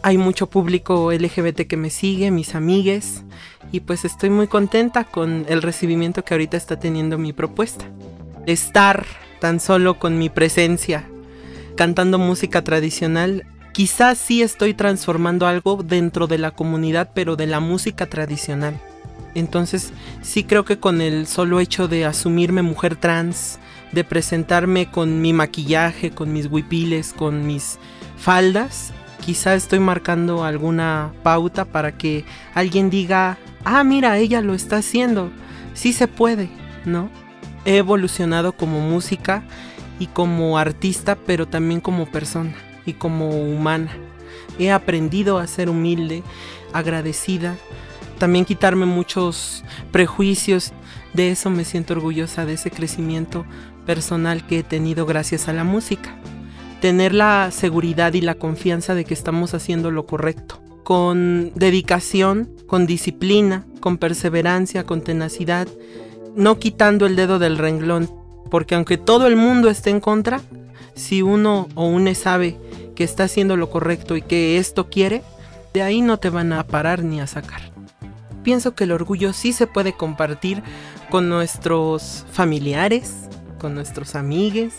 Hay 0.06 0.18
mucho 0.18 0.48
público 0.50 1.13
LGBT 1.13 1.62
que 1.62 1.78
me 1.78 1.89
sigue, 1.89 2.30
mis 2.30 2.56
amigues, 2.56 3.24
y 3.72 3.80
pues 3.80 4.04
estoy 4.04 4.30
muy 4.30 4.48
contenta 4.48 5.06
con 5.06 5.46
el 5.48 5.62
recibimiento 5.62 6.26
que 6.26 6.34
ahorita 6.34 6.58
está 6.58 6.78
teniendo 6.78 7.18
mi 7.18 7.32
propuesta. 7.32 7.86
Estar 8.46 9.06
tan 9.39 9.62
solo 9.62 10.00
con 10.00 10.20
mi 10.20 10.30
presencia 10.30 11.08
cantando 11.78 12.20
música 12.20 12.66
tradicional, 12.66 13.46
quizás 13.72 14.18
sí 14.18 14.42
estoy 14.42 14.74
transformando 14.74 15.48
algo 15.48 15.82
dentro 15.82 16.28
de 16.28 16.38
la 16.38 16.52
comunidad, 16.52 17.12
pero 17.16 17.38
de 17.38 17.48
la 17.48 17.62
música 17.62 18.08
tradicional. 18.08 18.78
Entonces 19.36 19.94
sí 20.22 20.44
creo 20.44 20.66
que 20.66 20.80
con 20.80 21.00
el 21.00 21.28
solo 21.28 21.62
hecho 21.62 21.88
de 21.88 22.04
asumirme 22.04 22.62
mujer 22.62 22.98
trans, 22.98 23.58
de 23.94 24.04
presentarme 24.04 24.92
con 24.92 25.22
mi 25.22 25.32
maquillaje, 25.32 26.12
con 26.12 26.34
mis 26.34 26.48
huipiles, 26.48 27.13
con 27.13 27.48
mis 27.48 27.80
faldas, 28.18 28.92
quizá 29.25 29.55
estoy 29.55 29.79
marcando 29.79 30.43
alguna 30.43 31.13
pauta 31.23 31.63
para 31.63 31.97
que 31.97 32.25
alguien 32.53 32.89
diga, 32.89 33.38
ah, 33.63 33.83
mira, 33.83 34.17
ella 34.17 34.41
lo 34.41 34.53
está 34.53 34.77
haciendo, 34.77 35.31
sí 35.73 35.93
se 35.93 36.09
puede, 36.09 36.49
¿no? 36.83 37.09
He 37.63 37.77
evolucionado 37.77 38.51
como 38.51 38.81
música 38.81 39.43
y 39.97 40.07
como 40.07 40.57
artista, 40.57 41.15
pero 41.15 41.47
también 41.47 41.79
como 41.79 42.05
persona 42.05 42.53
y 42.86 42.93
como 42.93 43.29
humana. 43.29 43.91
He 44.59 44.71
aprendido 44.71 45.39
a 45.39 45.47
ser 45.47 45.69
humilde, 45.69 46.21
agradecida, 46.73 47.55
también 48.19 48.43
quitarme 48.43 48.86
muchos 48.86 49.63
prejuicios. 49.91 50.73
De 51.13 51.31
eso 51.31 51.49
me 51.49 51.63
siento 51.63 51.93
orgullosa, 51.93 52.45
de 52.45 52.53
ese 52.53 52.71
crecimiento 52.71 53.45
personal 53.86 54.45
que 54.45 54.59
he 54.59 54.63
tenido 54.63 55.05
gracias 55.05 55.47
a 55.47 55.53
la 55.53 55.63
música. 55.63 56.13
Tener 56.84 57.13
la 57.13 57.50
seguridad 57.52 58.13
y 58.13 58.19
la 58.19 58.36
confianza 58.36 58.93
de 58.93 59.06
que 59.06 59.13
estamos 59.13 59.54
haciendo 59.54 59.89
lo 59.89 60.06
correcto, 60.06 60.60
con 60.84 61.54
dedicación, 61.56 62.50
con 62.67 62.86
disciplina, 62.86 63.65
con 63.80 63.98
perseverancia, 63.98 64.86
con 64.86 65.00
tenacidad, 65.00 65.69
no 66.36 66.60
quitando 66.60 67.06
el 67.06 67.15
dedo 67.15 67.39
del 67.39 67.58
renglón, 67.58 68.10
porque 68.52 68.76
aunque 68.76 68.98
todo 68.98 69.28
el 69.28 69.38
mundo 69.38 69.69
esté 69.69 69.91
en 69.91 70.02
contra, 70.02 70.41
si 70.93 71.22
uno 71.22 71.69
o 71.76 71.86
une 71.86 72.15
sabe 72.15 72.58
que 72.98 73.06
está 73.06 73.24
haciendo 73.24 73.56
lo 73.56 73.69
correcto 73.69 74.17
y 74.17 74.22
que 74.22 74.58
esto 74.58 74.89
quiere, 74.89 75.24
de 75.74 75.84
ahí 75.84 76.02
no 76.02 76.17
te 76.17 76.30
van 76.30 76.52
a 76.52 76.67
parar 76.67 77.02
ni 77.02 77.22
a 77.22 77.28
sacar. 77.28 77.62
Pienso 78.43 78.76
que 78.76 78.84
el 78.84 78.91
orgullo 78.91 79.32
sí 79.32 79.54
se 79.54 79.67
puede 79.67 79.93
compartir 79.93 80.62
con 81.10 81.30
nuestros 81.30 82.26
familiares, 82.34 83.30
con 83.58 83.74
nuestros 83.74 84.15
amigos, 84.15 84.74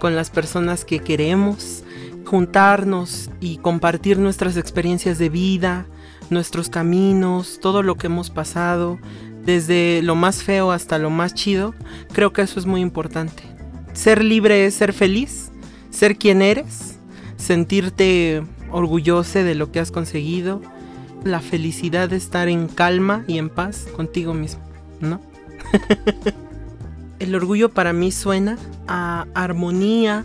con 0.00 0.16
las 0.16 0.30
personas 0.30 0.84
que 0.84 0.98
queremos, 0.98 1.84
juntarnos 2.24 3.30
y 3.38 3.58
compartir 3.58 4.18
nuestras 4.18 4.56
experiencias 4.56 5.18
de 5.18 5.28
vida, 5.28 5.86
nuestros 6.30 6.68
caminos, 6.68 7.60
todo 7.60 7.84
lo 7.84 7.96
que 7.96 8.08
hemos 8.08 8.30
pasado, 8.30 8.98
desde 9.44 10.00
lo 10.02 10.16
más 10.16 10.42
feo 10.42 10.72
hasta 10.72 10.98
lo 10.98 11.10
más 11.10 11.34
chido, 11.34 11.74
creo 12.12 12.32
que 12.32 12.42
eso 12.42 12.58
es 12.58 12.66
muy 12.66 12.80
importante. 12.80 13.44
Ser 13.92 14.24
libre 14.24 14.66
es 14.66 14.74
ser 14.74 14.92
feliz, 14.92 15.52
ser 15.90 16.16
quien 16.16 16.42
eres, 16.42 16.98
sentirte 17.36 18.42
orgulloso 18.70 19.40
de 19.40 19.54
lo 19.54 19.70
que 19.70 19.80
has 19.80 19.90
conseguido, 19.90 20.62
la 21.24 21.40
felicidad 21.40 22.08
de 22.08 22.16
estar 22.16 22.48
en 22.48 22.66
calma 22.68 23.24
y 23.28 23.38
en 23.38 23.50
paz 23.50 23.86
contigo 23.94 24.34
mismo, 24.34 24.62
¿no? 25.00 25.20
El 27.20 27.34
orgullo 27.34 27.68
para 27.68 27.92
mí 27.92 28.10
suena 28.12 28.56
a 28.88 29.26
armonía, 29.34 30.24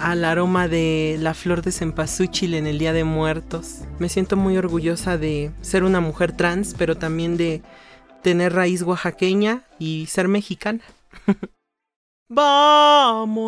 al 0.00 0.24
aroma 0.24 0.66
de 0.66 1.16
la 1.20 1.34
flor 1.34 1.62
de 1.62 1.70
cempasúchil 1.70 2.54
en 2.54 2.66
el 2.66 2.80
Día 2.80 2.92
de 2.92 3.04
Muertos. 3.04 3.82
Me 4.00 4.08
siento 4.08 4.36
muy 4.36 4.56
orgullosa 4.58 5.18
de 5.18 5.52
ser 5.60 5.84
una 5.84 6.00
mujer 6.00 6.32
trans, 6.32 6.74
pero 6.76 6.98
también 6.98 7.36
de 7.36 7.62
tener 8.24 8.54
raíz 8.54 8.82
oaxaqueña 8.82 9.62
y 9.78 10.06
ser 10.06 10.26
mexicana. 10.26 10.82
Vámonos, 12.28 13.46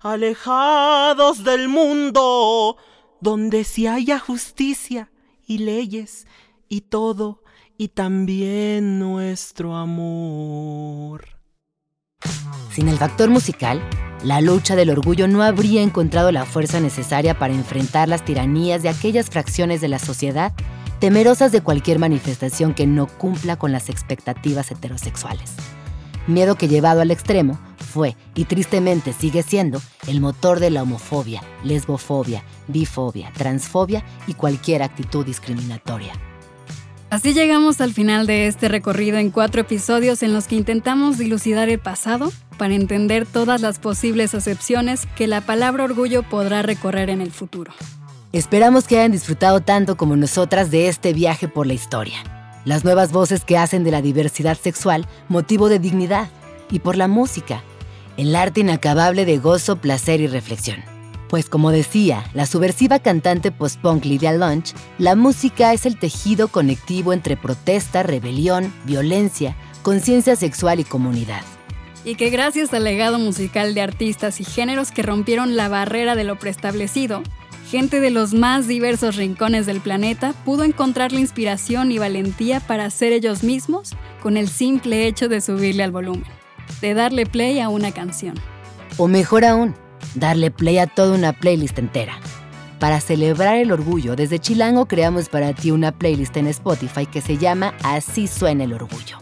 alejados 0.00 1.44
del 1.44 1.68
mundo, 1.68 2.78
donde 3.20 3.62
si 3.62 3.86
haya 3.86 4.18
justicia 4.18 5.12
y 5.46 5.58
leyes 5.58 6.26
y 6.68 6.80
todo, 6.80 7.41
y 7.78 7.88
también 7.88 8.98
nuestro 8.98 9.76
amor. 9.76 11.24
Sin 12.70 12.88
el 12.88 12.96
factor 12.96 13.28
musical, 13.28 13.82
la 14.24 14.40
lucha 14.40 14.76
del 14.76 14.90
orgullo 14.90 15.28
no 15.28 15.42
habría 15.42 15.82
encontrado 15.82 16.30
la 16.32 16.44
fuerza 16.44 16.80
necesaria 16.80 17.38
para 17.38 17.54
enfrentar 17.54 18.08
las 18.08 18.24
tiranías 18.24 18.82
de 18.82 18.88
aquellas 18.88 19.30
fracciones 19.30 19.80
de 19.80 19.88
la 19.88 19.98
sociedad 19.98 20.52
temerosas 21.02 21.50
de 21.50 21.62
cualquier 21.62 21.98
manifestación 21.98 22.74
que 22.74 22.86
no 22.86 23.08
cumpla 23.08 23.56
con 23.56 23.72
las 23.72 23.88
expectativas 23.88 24.70
heterosexuales. 24.70 25.50
Miedo 26.28 26.54
que 26.54 26.68
llevado 26.68 27.00
al 27.00 27.10
extremo 27.10 27.58
fue, 27.76 28.16
y 28.36 28.44
tristemente 28.44 29.12
sigue 29.12 29.42
siendo, 29.42 29.82
el 30.06 30.20
motor 30.20 30.60
de 30.60 30.70
la 30.70 30.84
homofobia, 30.84 31.42
lesbofobia, 31.64 32.44
bifobia, 32.68 33.32
transfobia 33.34 34.04
y 34.28 34.34
cualquier 34.34 34.84
actitud 34.84 35.26
discriminatoria. 35.26 36.12
Así 37.12 37.34
llegamos 37.34 37.82
al 37.82 37.92
final 37.92 38.26
de 38.26 38.46
este 38.46 38.68
recorrido 38.68 39.18
en 39.18 39.28
cuatro 39.28 39.60
episodios 39.60 40.22
en 40.22 40.32
los 40.32 40.48
que 40.48 40.54
intentamos 40.54 41.18
dilucidar 41.18 41.68
el 41.68 41.78
pasado 41.78 42.32
para 42.56 42.72
entender 42.72 43.26
todas 43.26 43.60
las 43.60 43.78
posibles 43.78 44.34
acepciones 44.34 45.06
que 45.14 45.26
la 45.26 45.42
palabra 45.42 45.84
orgullo 45.84 46.22
podrá 46.22 46.62
recorrer 46.62 47.10
en 47.10 47.20
el 47.20 47.30
futuro. 47.30 47.70
Esperamos 48.32 48.86
que 48.86 48.96
hayan 48.96 49.12
disfrutado 49.12 49.60
tanto 49.60 49.98
como 49.98 50.16
nosotras 50.16 50.70
de 50.70 50.88
este 50.88 51.12
viaje 51.12 51.48
por 51.48 51.66
la 51.66 51.74
historia. 51.74 52.16
Las 52.64 52.82
nuevas 52.82 53.12
voces 53.12 53.44
que 53.44 53.58
hacen 53.58 53.84
de 53.84 53.90
la 53.90 54.00
diversidad 54.00 54.56
sexual 54.56 55.06
motivo 55.28 55.68
de 55.68 55.80
dignidad 55.80 56.30
y 56.70 56.78
por 56.78 56.96
la 56.96 57.08
música, 57.08 57.62
el 58.16 58.34
arte 58.34 58.60
inacabable 58.60 59.26
de 59.26 59.36
gozo, 59.36 59.76
placer 59.76 60.22
y 60.22 60.28
reflexión. 60.28 60.91
Pues 61.32 61.48
como 61.48 61.70
decía 61.70 62.26
la 62.34 62.44
subversiva 62.44 62.98
cantante 62.98 63.50
post-punk 63.50 64.04
Lydia 64.04 64.34
Lunch, 64.34 64.74
la 64.98 65.16
música 65.16 65.72
es 65.72 65.86
el 65.86 65.98
tejido 65.98 66.48
conectivo 66.48 67.14
entre 67.14 67.38
protesta, 67.38 68.02
rebelión, 68.02 68.70
violencia, 68.84 69.56
conciencia 69.80 70.36
sexual 70.36 70.78
y 70.80 70.84
comunidad. 70.84 71.40
Y 72.04 72.16
que 72.16 72.28
gracias 72.28 72.74
al 72.74 72.84
legado 72.84 73.18
musical 73.18 73.72
de 73.72 73.80
artistas 73.80 74.42
y 74.42 74.44
géneros 74.44 74.90
que 74.90 75.00
rompieron 75.00 75.56
la 75.56 75.70
barrera 75.70 76.16
de 76.16 76.24
lo 76.24 76.38
preestablecido, 76.38 77.22
gente 77.66 78.00
de 78.00 78.10
los 78.10 78.34
más 78.34 78.68
diversos 78.68 79.16
rincones 79.16 79.64
del 79.64 79.80
planeta 79.80 80.34
pudo 80.44 80.64
encontrar 80.64 81.12
la 81.12 81.20
inspiración 81.20 81.92
y 81.92 81.98
valentía 81.98 82.60
para 82.60 82.90
ser 82.90 83.14
ellos 83.14 83.42
mismos 83.42 83.96
con 84.22 84.36
el 84.36 84.50
simple 84.50 85.06
hecho 85.06 85.30
de 85.30 85.40
subirle 85.40 85.82
al 85.82 85.92
volumen, 85.92 86.26
de 86.82 86.92
darle 86.92 87.24
play 87.24 87.58
a 87.60 87.70
una 87.70 87.90
canción. 87.92 88.34
O 88.98 89.08
mejor 89.08 89.46
aún, 89.46 89.74
darle 90.14 90.50
play 90.50 90.78
a 90.78 90.86
toda 90.86 91.16
una 91.16 91.32
playlist 91.32 91.78
entera. 91.78 92.18
Para 92.78 93.00
celebrar 93.00 93.58
el 93.58 93.70
orgullo, 93.70 94.16
desde 94.16 94.40
Chilango 94.40 94.86
creamos 94.86 95.28
para 95.28 95.52
ti 95.52 95.70
una 95.70 95.92
playlist 95.92 96.36
en 96.36 96.48
Spotify 96.48 97.06
que 97.06 97.20
se 97.20 97.38
llama 97.38 97.74
Así 97.84 98.26
suena 98.26 98.64
el 98.64 98.72
orgullo. 98.72 99.18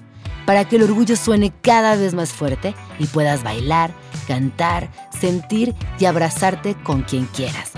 Para 0.47 0.67
que 0.67 0.77
el 0.77 0.85
orgullo 0.85 1.15
suene 1.15 1.53
cada 1.61 1.95
vez 1.95 2.15
más 2.15 2.33
fuerte 2.33 2.75
y 2.99 3.07
puedas 3.07 3.43
bailar, 3.43 3.93
cantar, 4.27 4.91
sentir 5.11 5.75
y 5.99 6.07
abrazarte 6.07 6.75
con 6.83 7.03
quien 7.03 7.27
quieras. 7.27 7.73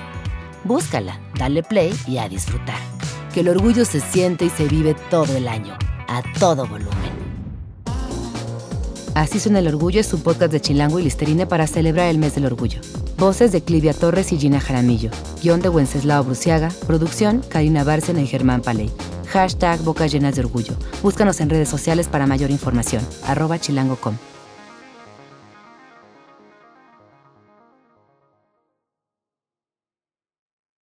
Búscala, 0.63 1.19
dale 1.37 1.65
play 1.65 1.93
y 2.07 2.19
a 2.19 2.29
disfrutar. 2.29 2.79
Que 3.35 3.41
el 3.41 3.49
orgullo 3.49 3.85
se 3.85 3.99
siente 3.99 4.45
y 4.45 4.51
se 4.51 4.69
vive 4.69 4.95
todo 5.11 5.37
el 5.37 5.49
año, 5.49 5.77
a 6.07 6.23
todo 6.39 6.65
volumen. 6.65 7.02
Así 9.15 9.39
suena 9.39 9.59
el 9.59 9.69
orgullo 9.69 10.01
es 10.01 10.13
un 10.15 10.23
podcast 10.23 10.53
de 10.53 10.61
Chilango 10.61 10.99
y 10.99 11.03
Listerine 11.03 11.47
para 11.47 11.67
celebrar 11.67 12.09
el 12.09 12.19
mes 12.19 12.35
del 12.35 12.47
orgullo. 12.47 12.81
Voces 13.19 13.53
de 13.53 13.63
Clivia 13.63 13.93
Torres 13.93 14.33
y 14.33 14.39
Gina 14.39 14.61
Jaramillo. 14.61 15.11
Guión 15.43 15.61
de 15.61 15.69
Wenceslao 15.69 16.25
Bruciaga. 16.25 16.71
Producción 16.87 17.43
Karina 17.49 17.85
Bárcena 17.85 18.23
y 18.23 18.27
Germán 18.27 18.63
Paley. 18.63 18.91
Hashtag 19.29 19.81
Bocas 19.83 20.13
Llenas 20.13 20.35
de 20.35 20.43
Orgullo. 20.43 20.75
Búscanos 21.03 21.41
en 21.41 21.51
redes 21.51 21.69
sociales 21.69 22.09
para 22.09 22.27
mayor 22.27 22.51
información. 22.51 23.03
Arroba 23.27 23.59
chilango.com. 23.59 24.32